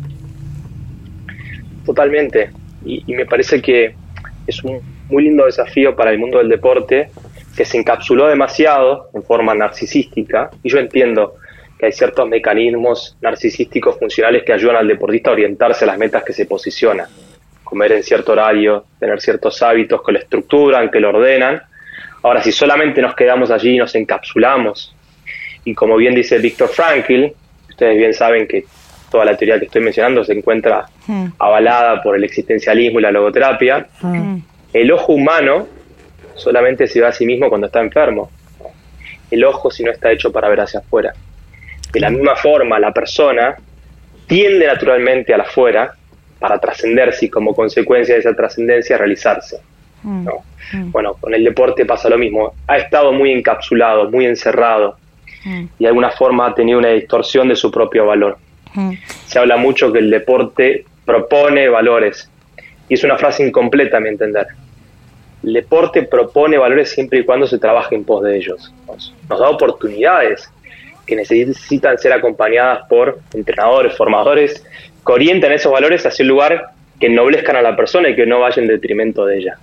Totalmente. 1.84 2.50
Y, 2.84 3.02
y 3.06 3.14
me 3.14 3.26
parece 3.26 3.60
que 3.60 3.94
es 4.46 4.62
un 4.64 4.80
muy 5.08 5.24
lindo 5.24 5.46
desafío 5.46 5.94
para 5.94 6.10
el 6.10 6.18
mundo 6.18 6.38
del 6.38 6.48
deporte 6.48 7.10
que 7.56 7.64
se 7.64 7.78
encapsuló 7.78 8.28
demasiado 8.28 9.10
en 9.14 9.22
forma 9.22 9.54
narcisística, 9.54 10.50
y 10.62 10.70
yo 10.70 10.78
entiendo 10.78 11.34
que 11.78 11.86
hay 11.86 11.92
ciertos 11.92 12.26
mecanismos 12.28 13.16
narcisísticos 13.20 13.98
funcionales 13.98 14.44
que 14.44 14.52
ayudan 14.52 14.76
al 14.76 14.88
deportista 14.88 15.30
a 15.30 15.32
orientarse 15.34 15.84
a 15.84 15.88
las 15.88 15.98
metas 15.98 16.22
que 16.24 16.32
se 16.32 16.46
posiciona, 16.46 17.08
comer 17.62 17.92
en 17.92 18.02
cierto 18.02 18.32
horario, 18.32 18.86
tener 18.98 19.20
ciertos 19.20 19.62
hábitos 19.62 20.00
que 20.02 20.12
lo 20.12 20.18
estructuran, 20.18 20.90
que 20.90 21.00
lo 21.00 21.10
ordenan. 21.10 21.62
Ahora, 22.22 22.42
si 22.42 22.52
solamente 22.52 23.02
nos 23.02 23.14
quedamos 23.14 23.50
allí 23.50 23.74
y 23.74 23.78
nos 23.78 23.94
encapsulamos, 23.94 24.94
y 25.64 25.74
como 25.74 25.96
bien 25.96 26.14
dice 26.14 26.38
Víctor 26.38 26.68
Frankl, 26.68 27.26
ustedes 27.68 27.96
bien 27.96 28.14
saben 28.14 28.46
que 28.46 28.64
toda 29.10 29.24
la 29.24 29.36
teoría 29.36 29.58
que 29.58 29.66
estoy 29.66 29.82
mencionando 29.82 30.24
se 30.24 30.32
encuentra 30.32 30.86
hmm. 31.06 31.26
avalada 31.38 32.02
por 32.02 32.16
el 32.16 32.24
existencialismo 32.24 32.98
y 32.98 33.02
la 33.02 33.10
logoterapia, 33.10 33.86
hmm. 34.00 34.38
el 34.72 34.92
ojo 34.92 35.12
humano 35.12 35.68
solamente 36.34 36.86
se 36.86 37.00
ve 37.00 37.06
a 37.06 37.12
sí 37.12 37.26
mismo 37.26 37.48
cuando 37.48 37.66
está 37.66 37.80
enfermo. 37.80 38.30
El 39.30 39.44
ojo 39.44 39.70
si 39.70 39.82
no 39.82 39.90
está 39.90 40.10
hecho 40.10 40.32
para 40.32 40.48
ver 40.48 40.60
hacia 40.60 40.80
afuera. 40.80 41.12
De 41.92 42.00
la 42.00 42.10
misma 42.10 42.36
forma, 42.36 42.78
la 42.78 42.92
persona 42.92 43.56
tiende 44.26 44.66
naturalmente 44.66 45.34
a 45.34 45.38
la 45.38 45.44
afuera 45.44 45.94
para 46.38 46.58
trascenderse 46.58 47.26
y 47.26 47.28
como 47.28 47.54
consecuencia 47.54 48.14
de 48.14 48.20
esa 48.20 48.34
trascendencia 48.34 48.96
realizarse. 48.96 49.60
Mm. 50.02 50.28
Mm. 50.72 50.90
Bueno, 50.90 51.14
con 51.20 51.34
el 51.34 51.44
deporte 51.44 51.84
pasa 51.84 52.08
lo 52.08 52.18
mismo. 52.18 52.54
Ha 52.66 52.78
estado 52.78 53.12
muy 53.12 53.32
encapsulado, 53.32 54.10
muy 54.10 54.26
encerrado 54.26 54.96
mm. 55.44 55.64
y 55.78 55.84
de 55.84 55.88
alguna 55.88 56.10
forma 56.10 56.46
ha 56.46 56.54
tenido 56.54 56.78
una 56.78 56.88
distorsión 56.88 57.48
de 57.48 57.56
su 57.56 57.70
propio 57.70 58.06
valor. 58.06 58.38
Se 59.26 59.38
habla 59.38 59.58
mucho 59.58 59.92
que 59.92 59.98
el 59.98 60.10
deporte 60.10 60.86
propone 61.04 61.68
valores 61.68 62.30
y 62.88 62.94
es 62.94 63.04
una 63.04 63.18
frase 63.18 63.46
incompleta 63.46 63.98
a 63.98 64.00
mi 64.00 64.08
entender 64.08 64.46
el 65.42 65.54
deporte 65.54 66.02
propone 66.02 66.56
valores 66.56 66.90
siempre 66.90 67.20
y 67.20 67.24
cuando 67.24 67.46
se 67.46 67.58
trabaje 67.58 67.94
en 67.94 68.04
pos 68.04 68.22
de 68.22 68.36
ellos. 68.36 68.72
Nos, 68.86 69.12
da 69.28 69.48
oportunidades 69.48 70.50
que 71.06 71.16
necesitan 71.16 71.98
ser 71.98 72.12
acompañadas 72.12 72.86
por 72.88 73.18
entrenadores, 73.34 73.96
formadores, 73.96 74.64
que 75.04 75.12
orienten 75.12 75.52
esos 75.52 75.72
valores 75.72 76.06
hacia 76.06 76.22
un 76.22 76.28
lugar 76.28 76.66
que 77.00 77.06
ennoblezcan 77.06 77.56
a 77.56 77.62
la 77.62 77.74
persona 77.74 78.08
y 78.08 78.14
que 78.14 78.24
no 78.24 78.40
vaya 78.40 78.62
en 78.62 78.68
detrimento 78.68 79.26
de 79.26 79.38
ella. 79.38 79.58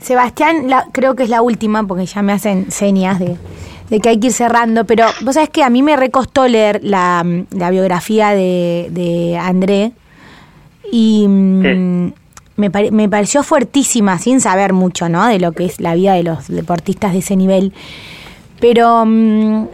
Sebastián, 0.00 0.66
creo 0.92 1.16
que 1.16 1.24
es 1.24 1.30
la 1.30 1.42
última, 1.42 1.84
porque 1.84 2.06
ya 2.06 2.22
me 2.22 2.32
hacen 2.32 2.70
señas 2.70 3.18
de, 3.18 3.36
que 4.00 4.08
hay 4.08 4.20
que 4.20 4.28
ir 4.28 4.32
cerrando, 4.32 4.84
pero 4.84 5.06
vos 5.22 5.34
sabés 5.34 5.50
que 5.50 5.62
a 5.64 5.70
mí 5.70 5.82
me 5.82 5.96
recostó 5.96 6.46
leer 6.46 6.80
la, 6.82 7.24
biografía 7.70 8.30
de, 8.30 9.38
André 9.40 9.92
y... 10.90 11.26
Mm, 11.28 12.12
me, 12.56 12.70
me, 12.70 13.08
pareció 13.10 13.42
fuertísima, 13.42 14.18
sin 14.18 14.40
saber 14.40 14.72
mucho, 14.72 15.10
¿no? 15.10 15.26
De 15.26 15.38
lo 15.38 15.52
que 15.52 15.66
es 15.66 15.78
la 15.78 15.94
vida 15.94 16.14
de 16.14 16.22
los 16.22 16.48
deportistas 16.48 17.12
de 17.12 17.18
ese 17.18 17.36
nivel. 17.36 17.74
Pero, 18.60 19.04
mm, 19.04 19.66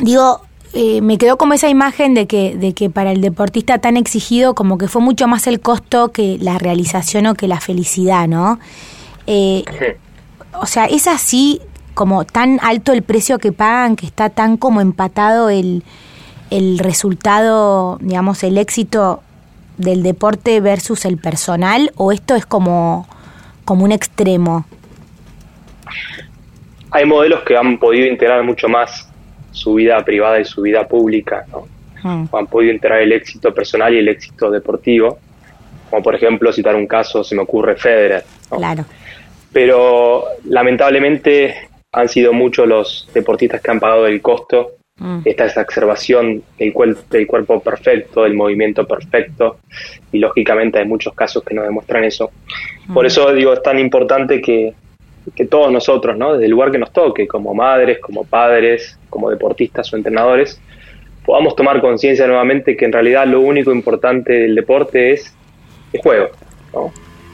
digo, 0.00 0.42
eh, 0.74 1.00
me 1.00 1.18
quedó 1.18 1.38
como 1.38 1.54
esa 1.54 1.68
imagen 1.68 2.14
de 2.14 2.26
que, 2.26 2.56
de 2.56 2.72
que 2.74 2.90
para 2.90 3.12
el 3.12 3.20
deportista 3.20 3.78
tan 3.78 3.96
exigido, 3.96 4.54
como 4.54 4.78
que 4.78 4.88
fue 4.88 5.02
mucho 5.02 5.26
más 5.28 5.46
el 5.46 5.60
costo 5.60 6.12
que 6.12 6.38
la 6.40 6.58
realización 6.58 7.26
o 7.26 7.34
que 7.34 7.48
la 7.48 7.60
felicidad, 7.60 8.28
¿no? 8.28 8.58
Eh, 9.26 9.64
o 10.60 10.66
sea, 10.66 10.86
es 10.86 11.06
así 11.06 11.60
como 11.94 12.24
tan 12.24 12.60
alto 12.62 12.92
el 12.92 13.02
precio 13.02 13.38
que 13.38 13.52
pagan, 13.52 13.96
que 13.96 14.06
está 14.06 14.30
tan 14.30 14.56
como 14.56 14.80
empatado 14.80 15.50
el, 15.50 15.82
el 16.50 16.78
resultado, 16.78 17.98
digamos, 18.00 18.42
el 18.42 18.58
éxito 18.58 19.22
del 19.78 20.02
deporte 20.02 20.60
versus 20.60 21.04
el 21.04 21.18
personal 21.18 21.92
o 21.96 22.12
esto 22.12 22.34
es 22.34 22.44
como, 22.44 23.08
como 23.64 23.84
un 23.84 23.92
extremo? 23.92 24.66
Hay 26.90 27.04
modelos 27.04 27.42
que 27.42 27.56
han 27.56 27.78
podido 27.78 28.06
integrar 28.06 28.42
mucho 28.42 28.68
más 28.68 29.07
su 29.58 29.74
vida 29.74 30.02
privada 30.04 30.40
y 30.40 30.44
su 30.44 30.62
vida 30.62 30.86
pública, 30.86 31.44
¿no? 31.50 31.66
Hmm. 32.02 32.26
Han 32.32 32.46
podido 32.46 32.72
integrar 32.72 33.02
el 33.02 33.12
éxito 33.12 33.52
personal 33.52 33.92
y 33.92 33.98
el 33.98 34.08
éxito 34.08 34.50
deportivo, 34.50 35.18
como 35.90 36.02
por 36.02 36.14
ejemplo 36.14 36.52
citar 36.52 36.76
un 36.76 36.86
caso, 36.86 37.24
se 37.24 37.34
me 37.34 37.42
ocurre 37.42 37.76
Federer. 37.76 38.24
Claro. 38.48 38.84
pero 39.52 40.24
lamentablemente 40.44 41.68
han 41.92 42.08
sido 42.08 42.32
muchos 42.32 42.66
los 42.66 43.08
deportistas 43.12 43.60
que 43.60 43.70
han 43.70 43.80
pagado 43.80 44.06
el 44.06 44.22
costo 44.22 44.72
mm. 44.96 45.20
esta 45.24 45.44
exacerbación 45.44 46.42
del, 46.58 46.72
del 47.10 47.26
cuerpo 47.26 47.60
perfecto, 47.60 48.22
del 48.22 48.34
movimiento 48.34 48.86
perfecto, 48.86 49.58
y 50.12 50.18
lógicamente 50.18 50.78
hay 50.78 50.86
muchos 50.86 51.14
casos 51.14 51.42
que 51.44 51.54
no 51.54 51.62
demuestran 51.62 52.04
eso. 52.04 52.30
Por 52.92 53.04
mm. 53.04 53.06
eso 53.06 53.32
digo, 53.32 53.52
es 53.52 53.62
tan 53.62 53.78
importante 53.78 54.40
que, 54.40 54.72
que 55.34 55.46
todos 55.46 55.72
nosotros, 55.72 56.16
¿no? 56.16 56.34
desde 56.34 56.46
el 56.46 56.50
lugar 56.50 56.70
que 56.70 56.78
nos 56.78 56.92
toque, 56.92 57.26
como 57.26 57.54
madres, 57.54 57.98
como 57.98 58.24
padres, 58.24 58.98
como 59.10 59.30
deportistas 59.30 59.92
o 59.92 59.96
entrenadores, 59.96 60.60
podamos 61.24 61.54
tomar 61.56 61.80
conciencia 61.80 62.26
nuevamente 62.26 62.76
que 62.76 62.84
en 62.84 62.92
realidad 62.92 63.26
lo 63.26 63.40
único 63.40 63.72
importante 63.72 64.32
del 64.32 64.54
deporte 64.54 65.12
es 65.12 65.34
el 65.92 66.00
juego. 66.00 66.30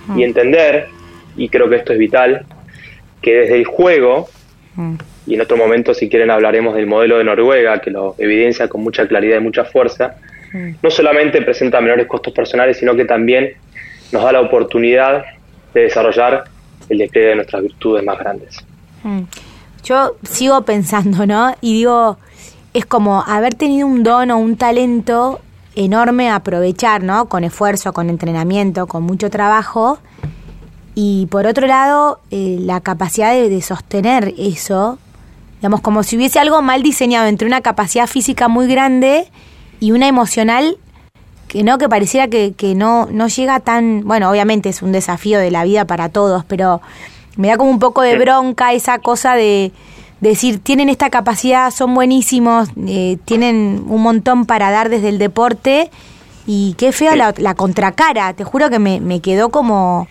Y 0.08 0.12
mm. 0.12 0.22
entender, 0.22 0.86
y 1.36 1.48
creo 1.48 1.68
que 1.68 1.76
esto 1.76 1.92
es 1.92 1.98
vital, 1.98 2.44
que 3.22 3.34
desde 3.34 3.56
el 3.56 3.64
juego, 3.64 4.28
mm. 4.74 4.94
y 5.26 5.34
en 5.34 5.40
otro 5.40 5.56
momento 5.56 5.94
si 5.94 6.08
quieren 6.08 6.30
hablaremos 6.30 6.74
del 6.74 6.86
modelo 6.86 7.18
de 7.18 7.24
Noruega, 7.24 7.80
que 7.80 7.90
lo 7.90 8.14
evidencia 8.18 8.68
con 8.68 8.82
mucha 8.82 9.06
claridad 9.06 9.38
y 9.38 9.40
mucha 9.40 9.64
fuerza, 9.64 10.16
mm. 10.52 10.70
no 10.82 10.90
solamente 10.90 11.40
presenta 11.42 11.80
menores 11.80 12.06
costos 12.06 12.32
personales, 12.32 12.76
sino 12.76 12.96
que 12.96 13.04
también 13.04 13.52
nos 14.12 14.24
da 14.24 14.32
la 14.32 14.40
oportunidad 14.40 15.24
de 15.72 15.82
desarrollar 15.82 16.44
el 16.88 16.98
despliegue 16.98 17.28
de 17.28 17.36
nuestras 17.36 17.62
virtudes 17.62 18.04
más 18.04 18.18
grandes. 18.18 18.64
Yo 19.84 20.16
sigo 20.22 20.62
pensando, 20.62 21.26
¿no? 21.26 21.54
Y 21.60 21.74
digo, 21.74 22.16
es 22.72 22.86
como 22.86 23.22
haber 23.22 23.54
tenido 23.54 23.86
un 23.86 24.02
don 24.02 24.30
o 24.30 24.38
un 24.38 24.56
talento 24.56 25.40
enorme 25.76 26.30
a 26.30 26.36
aprovechar, 26.36 27.02
¿no? 27.02 27.26
Con 27.28 27.44
esfuerzo, 27.44 27.92
con 27.92 28.10
entrenamiento, 28.10 28.86
con 28.86 29.02
mucho 29.02 29.30
trabajo. 29.30 29.98
Y 30.94 31.26
por 31.26 31.46
otro 31.46 31.66
lado, 31.66 32.20
eh, 32.30 32.58
la 32.60 32.80
capacidad 32.80 33.32
de, 33.32 33.60
sostener 33.60 34.32
eso, 34.38 34.98
digamos, 35.56 35.80
como 35.80 36.02
si 36.02 36.16
hubiese 36.16 36.38
algo 36.38 36.62
mal 36.62 36.82
diseñado 36.82 37.26
entre 37.26 37.46
una 37.46 37.60
capacidad 37.60 38.06
física 38.06 38.48
muy 38.48 38.68
grande 38.68 39.26
y 39.80 39.90
una 39.90 40.06
emocional 40.06 40.78
que 41.54 41.62
no, 41.62 41.78
que 41.78 41.88
pareciera 41.88 42.26
que, 42.26 42.52
que 42.52 42.74
no, 42.74 43.06
no 43.12 43.28
llega 43.28 43.60
tan, 43.60 44.02
bueno, 44.04 44.28
obviamente 44.28 44.70
es 44.70 44.82
un 44.82 44.90
desafío 44.90 45.38
de 45.38 45.52
la 45.52 45.62
vida 45.62 45.84
para 45.84 46.08
todos, 46.08 46.44
pero 46.44 46.82
me 47.36 47.46
da 47.46 47.56
como 47.56 47.70
un 47.70 47.78
poco 47.78 48.02
de 48.02 48.18
bronca 48.18 48.72
esa 48.72 48.98
cosa 48.98 49.36
de, 49.36 49.70
decir, 50.20 50.58
tienen 50.58 50.88
esta 50.88 51.10
capacidad, 51.10 51.70
son 51.70 51.94
buenísimos, 51.94 52.70
eh, 52.88 53.18
tienen 53.24 53.84
un 53.86 54.02
montón 54.02 54.46
para 54.46 54.72
dar 54.72 54.88
desde 54.88 55.10
el 55.10 55.18
deporte 55.18 55.92
y 56.44 56.74
qué 56.76 56.90
feo 56.90 57.14
la, 57.14 57.32
la, 57.36 57.54
contracara, 57.54 58.32
te 58.32 58.42
juro 58.42 58.68
que 58.68 58.80
me, 58.80 59.00
me 59.00 59.20
quedó 59.20 59.50
como... 59.50 60.08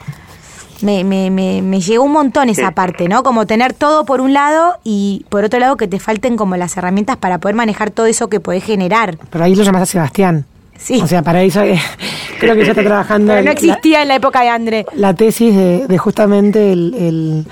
Me, 0.81 1.03
me, 1.05 1.29
me, 1.29 1.79
llegó 1.79 2.03
un 2.03 2.11
montón 2.11 2.49
esa 2.49 2.71
parte, 2.71 3.07
¿no? 3.07 3.23
Como 3.23 3.45
tener 3.45 3.73
todo 3.73 4.03
por 4.03 4.19
un 4.19 4.33
lado 4.33 4.75
y 4.83 5.25
por 5.29 5.45
otro 5.45 5.57
lado 5.57 5.77
que 5.77 5.87
te 5.87 5.97
falten 5.97 6.35
como 6.35 6.57
las 6.57 6.75
herramientas 6.75 7.15
para 7.15 7.37
poder 7.37 7.55
manejar 7.55 7.89
todo 7.89 8.05
eso 8.05 8.27
que 8.27 8.41
podés 8.41 8.65
generar. 8.65 9.17
Pero 9.29 9.45
ahí 9.45 9.55
lo 9.55 9.63
llamas 9.63 9.83
a 9.83 9.85
Sebastián. 9.85 10.45
Sí. 10.83 10.99
O 11.01 11.07
sea, 11.07 11.21
para 11.21 11.41
eso 11.41 11.61
eh, 11.61 11.79
creo 12.39 12.55
que 12.55 12.65
ya 12.65 12.71
está 12.71 12.83
trabajando. 12.83 13.33
Pero 13.33 13.45
no 13.45 13.51
existía 13.51 14.01
en 14.01 14.09
la 14.09 14.15
época 14.15 14.41
de 14.41 14.49
André. 14.49 14.85
La 14.95 15.13
tesis 15.13 15.55
de, 15.55 15.87
de 15.87 15.97
justamente 15.97 16.73
el 16.73 17.45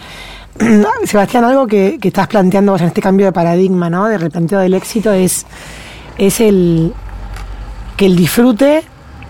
Sebastián, 1.05 1.43
algo 1.43 1.67
que, 1.67 1.99
estás 2.01 2.27
planteando 2.27 2.75
en 2.77 2.85
este 2.85 3.01
cambio 3.01 3.27
de 3.27 3.31
paradigma, 3.31 3.89
¿no? 3.89 4.07
De 4.07 4.17
replanteo 4.17 4.59
del 4.59 4.73
éxito 4.73 5.11
es, 5.11 5.45
es 6.17 6.39
el 6.39 6.93
que 7.97 8.05
el 8.05 8.15
disfrute 8.15 8.83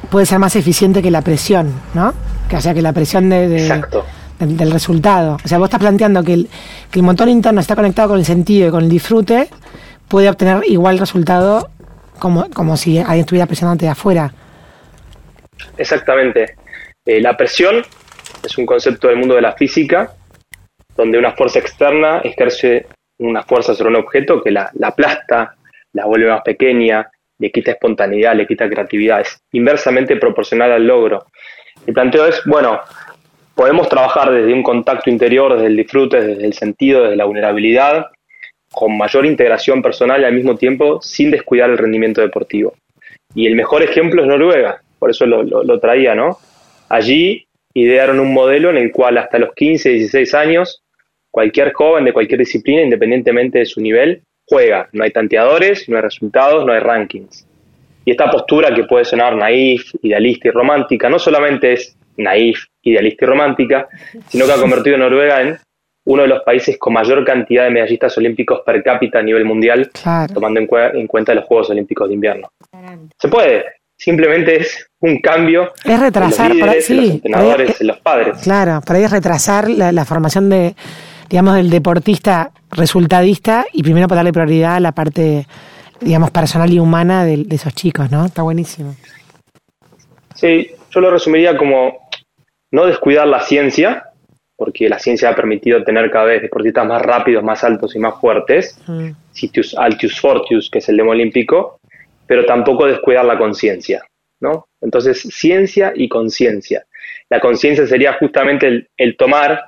puede 0.10 0.26
ser 0.26 0.40
más 0.40 0.56
eficiente 0.56 1.02
que 1.02 1.12
la 1.12 1.22
presión, 1.22 1.72
¿no? 1.94 2.14
Que, 2.50 2.58
o 2.58 2.62
sea, 2.62 2.74
que 2.74 2.82
la 2.82 2.94
presión 2.94 3.30
de, 3.30 3.48
del 4.40 4.72
resultado. 4.72 5.38
O 5.44 5.48
sea, 5.48 5.58
vos 5.58 5.68
estás 5.68 5.80
planteando 5.80 6.24
que 6.24 6.34
el, 6.34 6.50
que 6.90 7.00
el 7.00 7.04
motor 7.04 7.30
interno 7.30 7.62
está 7.62 7.76
conectado 7.76 8.10
con 8.10 8.20
el 8.20 8.26
sentido 8.26 8.68
y 8.68 8.72
con 8.72 8.84
el 8.84 8.90
disfrute, 8.90 9.50
puede 10.08 10.30
obtener 10.30 10.64
igual 10.68 10.98
resultado 10.98 11.70
como, 12.22 12.48
como 12.52 12.78
si 12.78 13.00
alguien 13.00 13.22
estuviera 13.22 13.48
presionándote 13.48 13.86
de 13.86 13.92
afuera. 13.92 14.32
Exactamente. 15.76 16.56
Eh, 17.04 17.20
la 17.20 17.36
presión 17.36 17.82
es 18.44 18.58
un 18.60 18.68
concepto 18.68 19.08
del 19.08 19.18
mundo 19.18 19.34
de 19.34 19.42
la 19.42 19.54
física 19.54 20.14
donde 20.96 21.18
una 21.18 21.32
fuerza 21.32 21.58
externa 21.58 22.20
ejerce 22.24 22.86
una 23.18 23.42
fuerza 23.42 23.74
sobre 23.74 23.90
un 23.90 23.96
objeto 23.96 24.42
que 24.42 24.52
la, 24.52 24.72
aplasta, 24.84 25.56
la 25.94 26.06
vuelve 26.06 26.30
más 26.30 26.42
pequeña, 26.42 27.10
le 27.40 27.52
quita 27.52 27.72
espontaneidad, 27.72 28.36
le 28.36 28.46
quita 28.46 28.70
creatividad, 28.70 29.22
es 29.22 29.42
inversamente 29.52 30.16
proporcional 30.18 30.72
al 30.72 30.86
logro. 30.86 31.26
El 31.88 31.94
planteo 31.96 32.28
es, 32.28 32.42
bueno, 32.46 32.82
podemos 33.56 33.90
trabajar 33.90 34.32
desde 34.32 34.54
un 34.54 34.62
contacto 34.62 35.10
interior, 35.10 35.54
desde 35.54 35.68
el 35.68 35.78
disfrute, 35.78 36.22
desde 36.22 36.46
el 36.46 36.54
sentido, 36.54 37.04
desde 37.04 37.16
la 37.16 37.26
vulnerabilidad, 37.26 38.06
con 38.72 38.98
mayor 38.98 39.26
integración 39.26 39.82
personal 39.82 40.22
y 40.22 40.26
al 40.26 40.34
mismo 40.34 40.56
tiempo 40.56 41.02
sin 41.02 41.32
descuidar 41.32 41.70
el 41.70 41.78
rendimiento 41.78 42.22
deportivo. 42.22 42.74
Y 43.36 43.48
el 43.48 43.56
mejor 43.56 43.84
ejemplo 43.84 44.22
es 44.22 44.28
Noruega, 44.28 44.82
por 45.00 45.10
eso 45.10 45.26
lo, 45.26 45.80
traía, 45.80 46.16
¿no? 46.16 46.38
Allí 46.90 47.48
idearon 47.74 48.20
un 48.20 48.34
modelo 48.34 48.70
en 48.70 48.78
el 48.78 48.92
cual 48.92 49.18
hasta 49.18 49.40
los 49.40 49.54
15, 49.54 49.90
16 49.90 50.34
años, 50.34 50.84
cualquier 51.32 51.74
joven 51.74 52.06
de 52.06 52.14
cualquier 52.14 52.40
disciplina, 52.40 52.82
independientemente 52.82 53.60
de 53.60 53.66
su 53.66 53.82
nivel, 53.82 54.22
juega. 54.46 54.90
No 54.92 55.04
hay 55.04 55.12
tanteadores, 55.12 55.88
no 55.88 55.96
hay 55.96 56.04
resultados, 56.04 56.66
no 56.66 56.74
hay 56.74 56.80
rankings. 56.80 57.48
Y 58.04 58.12
esta 58.12 58.30
postura 58.30 58.74
que 58.74 58.84
puede 58.84 59.06
sonar 59.06 59.36
naif, 59.36 59.94
idealista 60.02 60.50
y 60.50 60.52
romántica, 60.52 61.10
no 61.10 61.20
solamente 61.20 61.74
es 61.74 61.96
naif, 62.18 62.66
idealista 62.82 63.26
y 63.26 63.28
romántica, 63.28 63.88
sino 64.28 64.46
que 64.46 64.52
ha 64.52 64.58
convertido 64.58 64.98
a 64.98 65.00
Noruega 65.00 65.42
en 65.42 65.58
uno 66.06 66.24
de 66.24 66.28
los 66.28 66.42
países 66.44 66.78
con 66.78 66.94
mayor 66.94 67.24
cantidad 67.24 67.66
de 67.66 67.72
medallistas 67.72 68.18
olímpicos 68.18 68.62
per 68.66 68.84
cápita 68.84 69.20
a 69.20 69.24
nivel 69.24 69.46
mundial, 69.46 69.90
tomando 70.34 70.60
en, 70.60 70.68
en, 70.96 71.08
cuenta 71.08 71.34
los 71.34 71.46
Juegos 71.46 71.70
Olímpicos 71.70 72.08
de 72.08 72.16
Invierno. 72.16 72.50
Se 73.20 73.28
puede, 73.28 73.66
simplemente 73.96 74.62
es 74.62 74.88
un 75.00 75.20
cambio 75.20 75.74
es 75.86 76.00
retrasar 76.00 76.52
en 76.52 76.60
los, 76.60 76.68
líderes, 76.68 76.90
los 76.90 77.10
entrenadores, 77.10 77.82
en 77.82 77.88
los 77.88 77.98
padres. 78.00 78.40
Claro, 78.42 78.82
para 78.86 78.98
ahí 78.98 79.06
es 79.06 79.12
retrasar 79.12 79.70
la, 79.70 80.06
formación 80.06 80.50
de, 80.50 80.76
digamos, 81.30 81.56
del 81.56 81.70
deportista 81.70 82.52
resultadista 82.72 83.66
y 83.72 83.84
primero 83.84 84.08
para 84.08 84.20
darle 84.20 84.34
prioridad 84.34 84.76
a 84.76 84.80
la 84.80 84.92
parte, 84.92 85.46
digamos, 86.00 86.32
personal 86.32 86.72
y 86.74 86.80
humana 86.80 87.26
de, 87.26 87.46
esos 87.52 87.76
chicos, 87.76 88.10
¿no? 88.10 88.26
Está 88.26 88.42
buenísimo. 88.42 88.96
Sí, 90.34 90.72
yo 90.90 91.00
lo 91.00 91.12
resumiría 91.12 91.56
como 91.56 92.10
no 92.72 92.86
descuidar 92.86 93.28
la 93.28 93.42
ciencia, 93.42 94.11
porque 94.62 94.88
la 94.88 95.00
ciencia 95.00 95.30
ha 95.30 95.36
permitido 95.36 95.84
tener 95.84 96.12
cada 96.12 96.26
vez 96.26 96.44
deportistas 96.44 96.86
más 96.86 97.02
rápidos, 97.02 97.44
más 97.44 97.64
altos 97.64 97.96
y 97.96 98.00
más 98.00 98.22
fuertes, 98.22 98.80
mm. 98.86 99.10
Sitius 99.32 99.76
Altius 99.76 100.22
Fortius, 100.22 100.70
que 100.70 100.78
es 100.78 100.88
el 100.88 100.98
lema 100.98 101.14
olímpico, 101.14 101.80
pero 102.28 102.46
tampoco 102.46 102.86
descuidar 102.86 103.26
la 103.26 103.40
conciencia, 103.40 104.04
¿no? 104.40 104.68
Entonces, 104.80 105.20
ciencia 105.20 105.94
y 105.96 106.08
conciencia. 106.08 106.86
La 107.28 107.40
conciencia 107.40 107.88
sería 107.88 108.14
justamente 108.20 108.88
el, 108.96 109.18
tomar, 109.18 109.64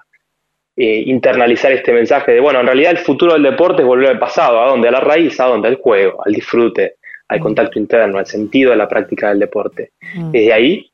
eh, 0.77 1.03
internalizar 1.08 1.71
este 1.71 1.91
mensaje 1.91 2.34
de, 2.34 2.39
bueno, 2.39 2.60
en 2.60 2.67
realidad 2.67 2.91
el 2.91 2.99
futuro 2.99 3.34
del 3.34 3.41
deporte 3.41 3.82
es 3.82 3.88
volver 3.88 4.10
al 4.10 4.19
pasado, 4.19 4.62
¿a 4.62 4.67
dónde? 4.67 4.89
A 4.89 4.91
la 4.91 4.99
raíz, 4.99 5.39
¿a 5.39 5.45
dónde? 5.45 5.69
Al 5.69 5.77
juego, 5.77 6.23
al 6.23 6.34
disfrute, 6.34 6.97
al 7.29 7.39
mm. 7.39 7.41
contacto 7.41 7.79
interno, 7.79 8.19
al 8.19 8.27
sentido 8.27 8.69
de 8.69 8.77
la 8.77 8.88
práctica 8.88 9.29
del 9.29 9.39
deporte. 9.39 9.93
Mm. 10.13 10.29
Desde 10.29 10.53
ahí, 10.53 10.91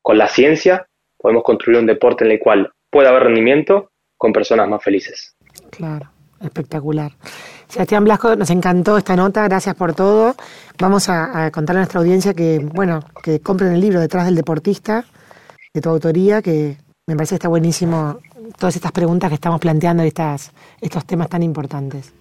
con 0.00 0.16
la 0.16 0.26
ciencia, 0.26 0.86
podemos 1.18 1.42
construir 1.42 1.80
un 1.80 1.86
deporte 1.86 2.24
en 2.24 2.30
el 2.30 2.38
cual 2.38 2.72
pueda 2.96 3.10
haber 3.10 3.24
rendimiento 3.24 3.90
con 4.16 4.32
personas 4.32 4.66
más 4.70 4.82
felices. 4.82 5.36
Claro, 5.70 6.10
espectacular. 6.40 7.12
Sebastián 7.68 8.04
Blasco, 8.04 8.34
nos 8.36 8.48
encantó 8.48 8.96
esta 8.96 9.14
nota, 9.14 9.44
gracias 9.44 9.74
por 9.74 9.94
todo. 9.94 10.34
Vamos 10.78 11.10
a, 11.10 11.50
contarle 11.50 11.80
a 11.80 11.82
nuestra 11.82 12.00
audiencia 12.00 12.32
que, 12.32 12.58
bueno, 12.58 13.00
que 13.22 13.40
compren 13.40 13.74
el 13.74 13.82
libro 13.82 14.00
Detrás 14.00 14.24
del 14.24 14.34
Deportista, 14.34 15.04
de 15.74 15.80
tu 15.82 15.90
autoría, 15.90 16.40
que 16.40 16.78
me 17.06 17.16
parece 17.16 17.32
que 17.32 17.34
está 17.34 17.48
buenísimo 17.48 18.18
todas 18.58 18.76
estas 18.76 18.92
preguntas 18.92 19.28
que 19.28 19.34
estamos 19.34 19.60
planteando 19.60 20.02
y 20.02 20.06
estas, 20.06 20.50
estos 20.80 21.04
temas 21.04 21.28
tan 21.28 21.42
importantes. 21.42 22.14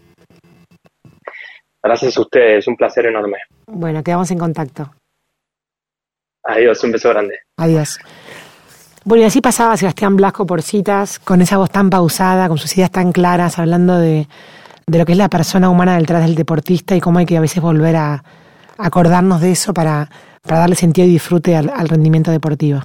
Gracias 1.81 2.17
a 2.17 2.19
ustedes, 2.21 2.67
un 2.67 2.75
placer 2.75 3.05
enorme. 3.05 3.37
Bueno, 3.67 4.03
quedamos 4.03 4.29
en 4.29 4.39
contacto. 4.39 4.91
Adiós, 6.43 6.83
un 6.83 6.91
beso 6.91 7.07
grande. 7.11 7.39
Adiós. 7.55 7.97
Bueno, 9.05 9.21
y 9.21 9.27
así 9.27 9.39
pasaba 9.39 9.77
Sebastián 9.77 10.15
Blasco 10.15 10.47
por 10.47 10.63
citas, 10.63 11.19
con 11.19 11.39
esa 11.39 11.57
voz 11.57 11.69
tan 11.69 11.91
pausada, 11.91 12.47
con 12.47 12.57
sus 12.57 12.75
ideas 12.75 12.89
tan 12.89 13.11
claras, 13.11 13.59
hablando 13.59 13.99
de, 13.99 14.27
de 14.87 14.97
lo 14.97 15.05
que 15.05 15.11
es 15.11 15.17
la 15.19 15.29
persona 15.29 15.69
humana 15.69 15.95
detrás 15.99 16.23
del 16.23 16.33
deportista 16.33 16.95
y 16.95 17.01
cómo 17.01 17.19
hay 17.19 17.27
que 17.27 17.37
a 17.37 17.41
veces 17.41 17.61
volver 17.61 17.97
a 17.97 18.23
acordarnos 18.79 19.41
de 19.41 19.51
eso 19.51 19.75
para, 19.75 20.09
para 20.41 20.57
darle 20.57 20.75
sentido 20.75 21.07
y 21.07 21.11
disfrute 21.11 21.55
al 21.55 21.87
rendimiento 21.87 22.31
deportivo. 22.31 22.81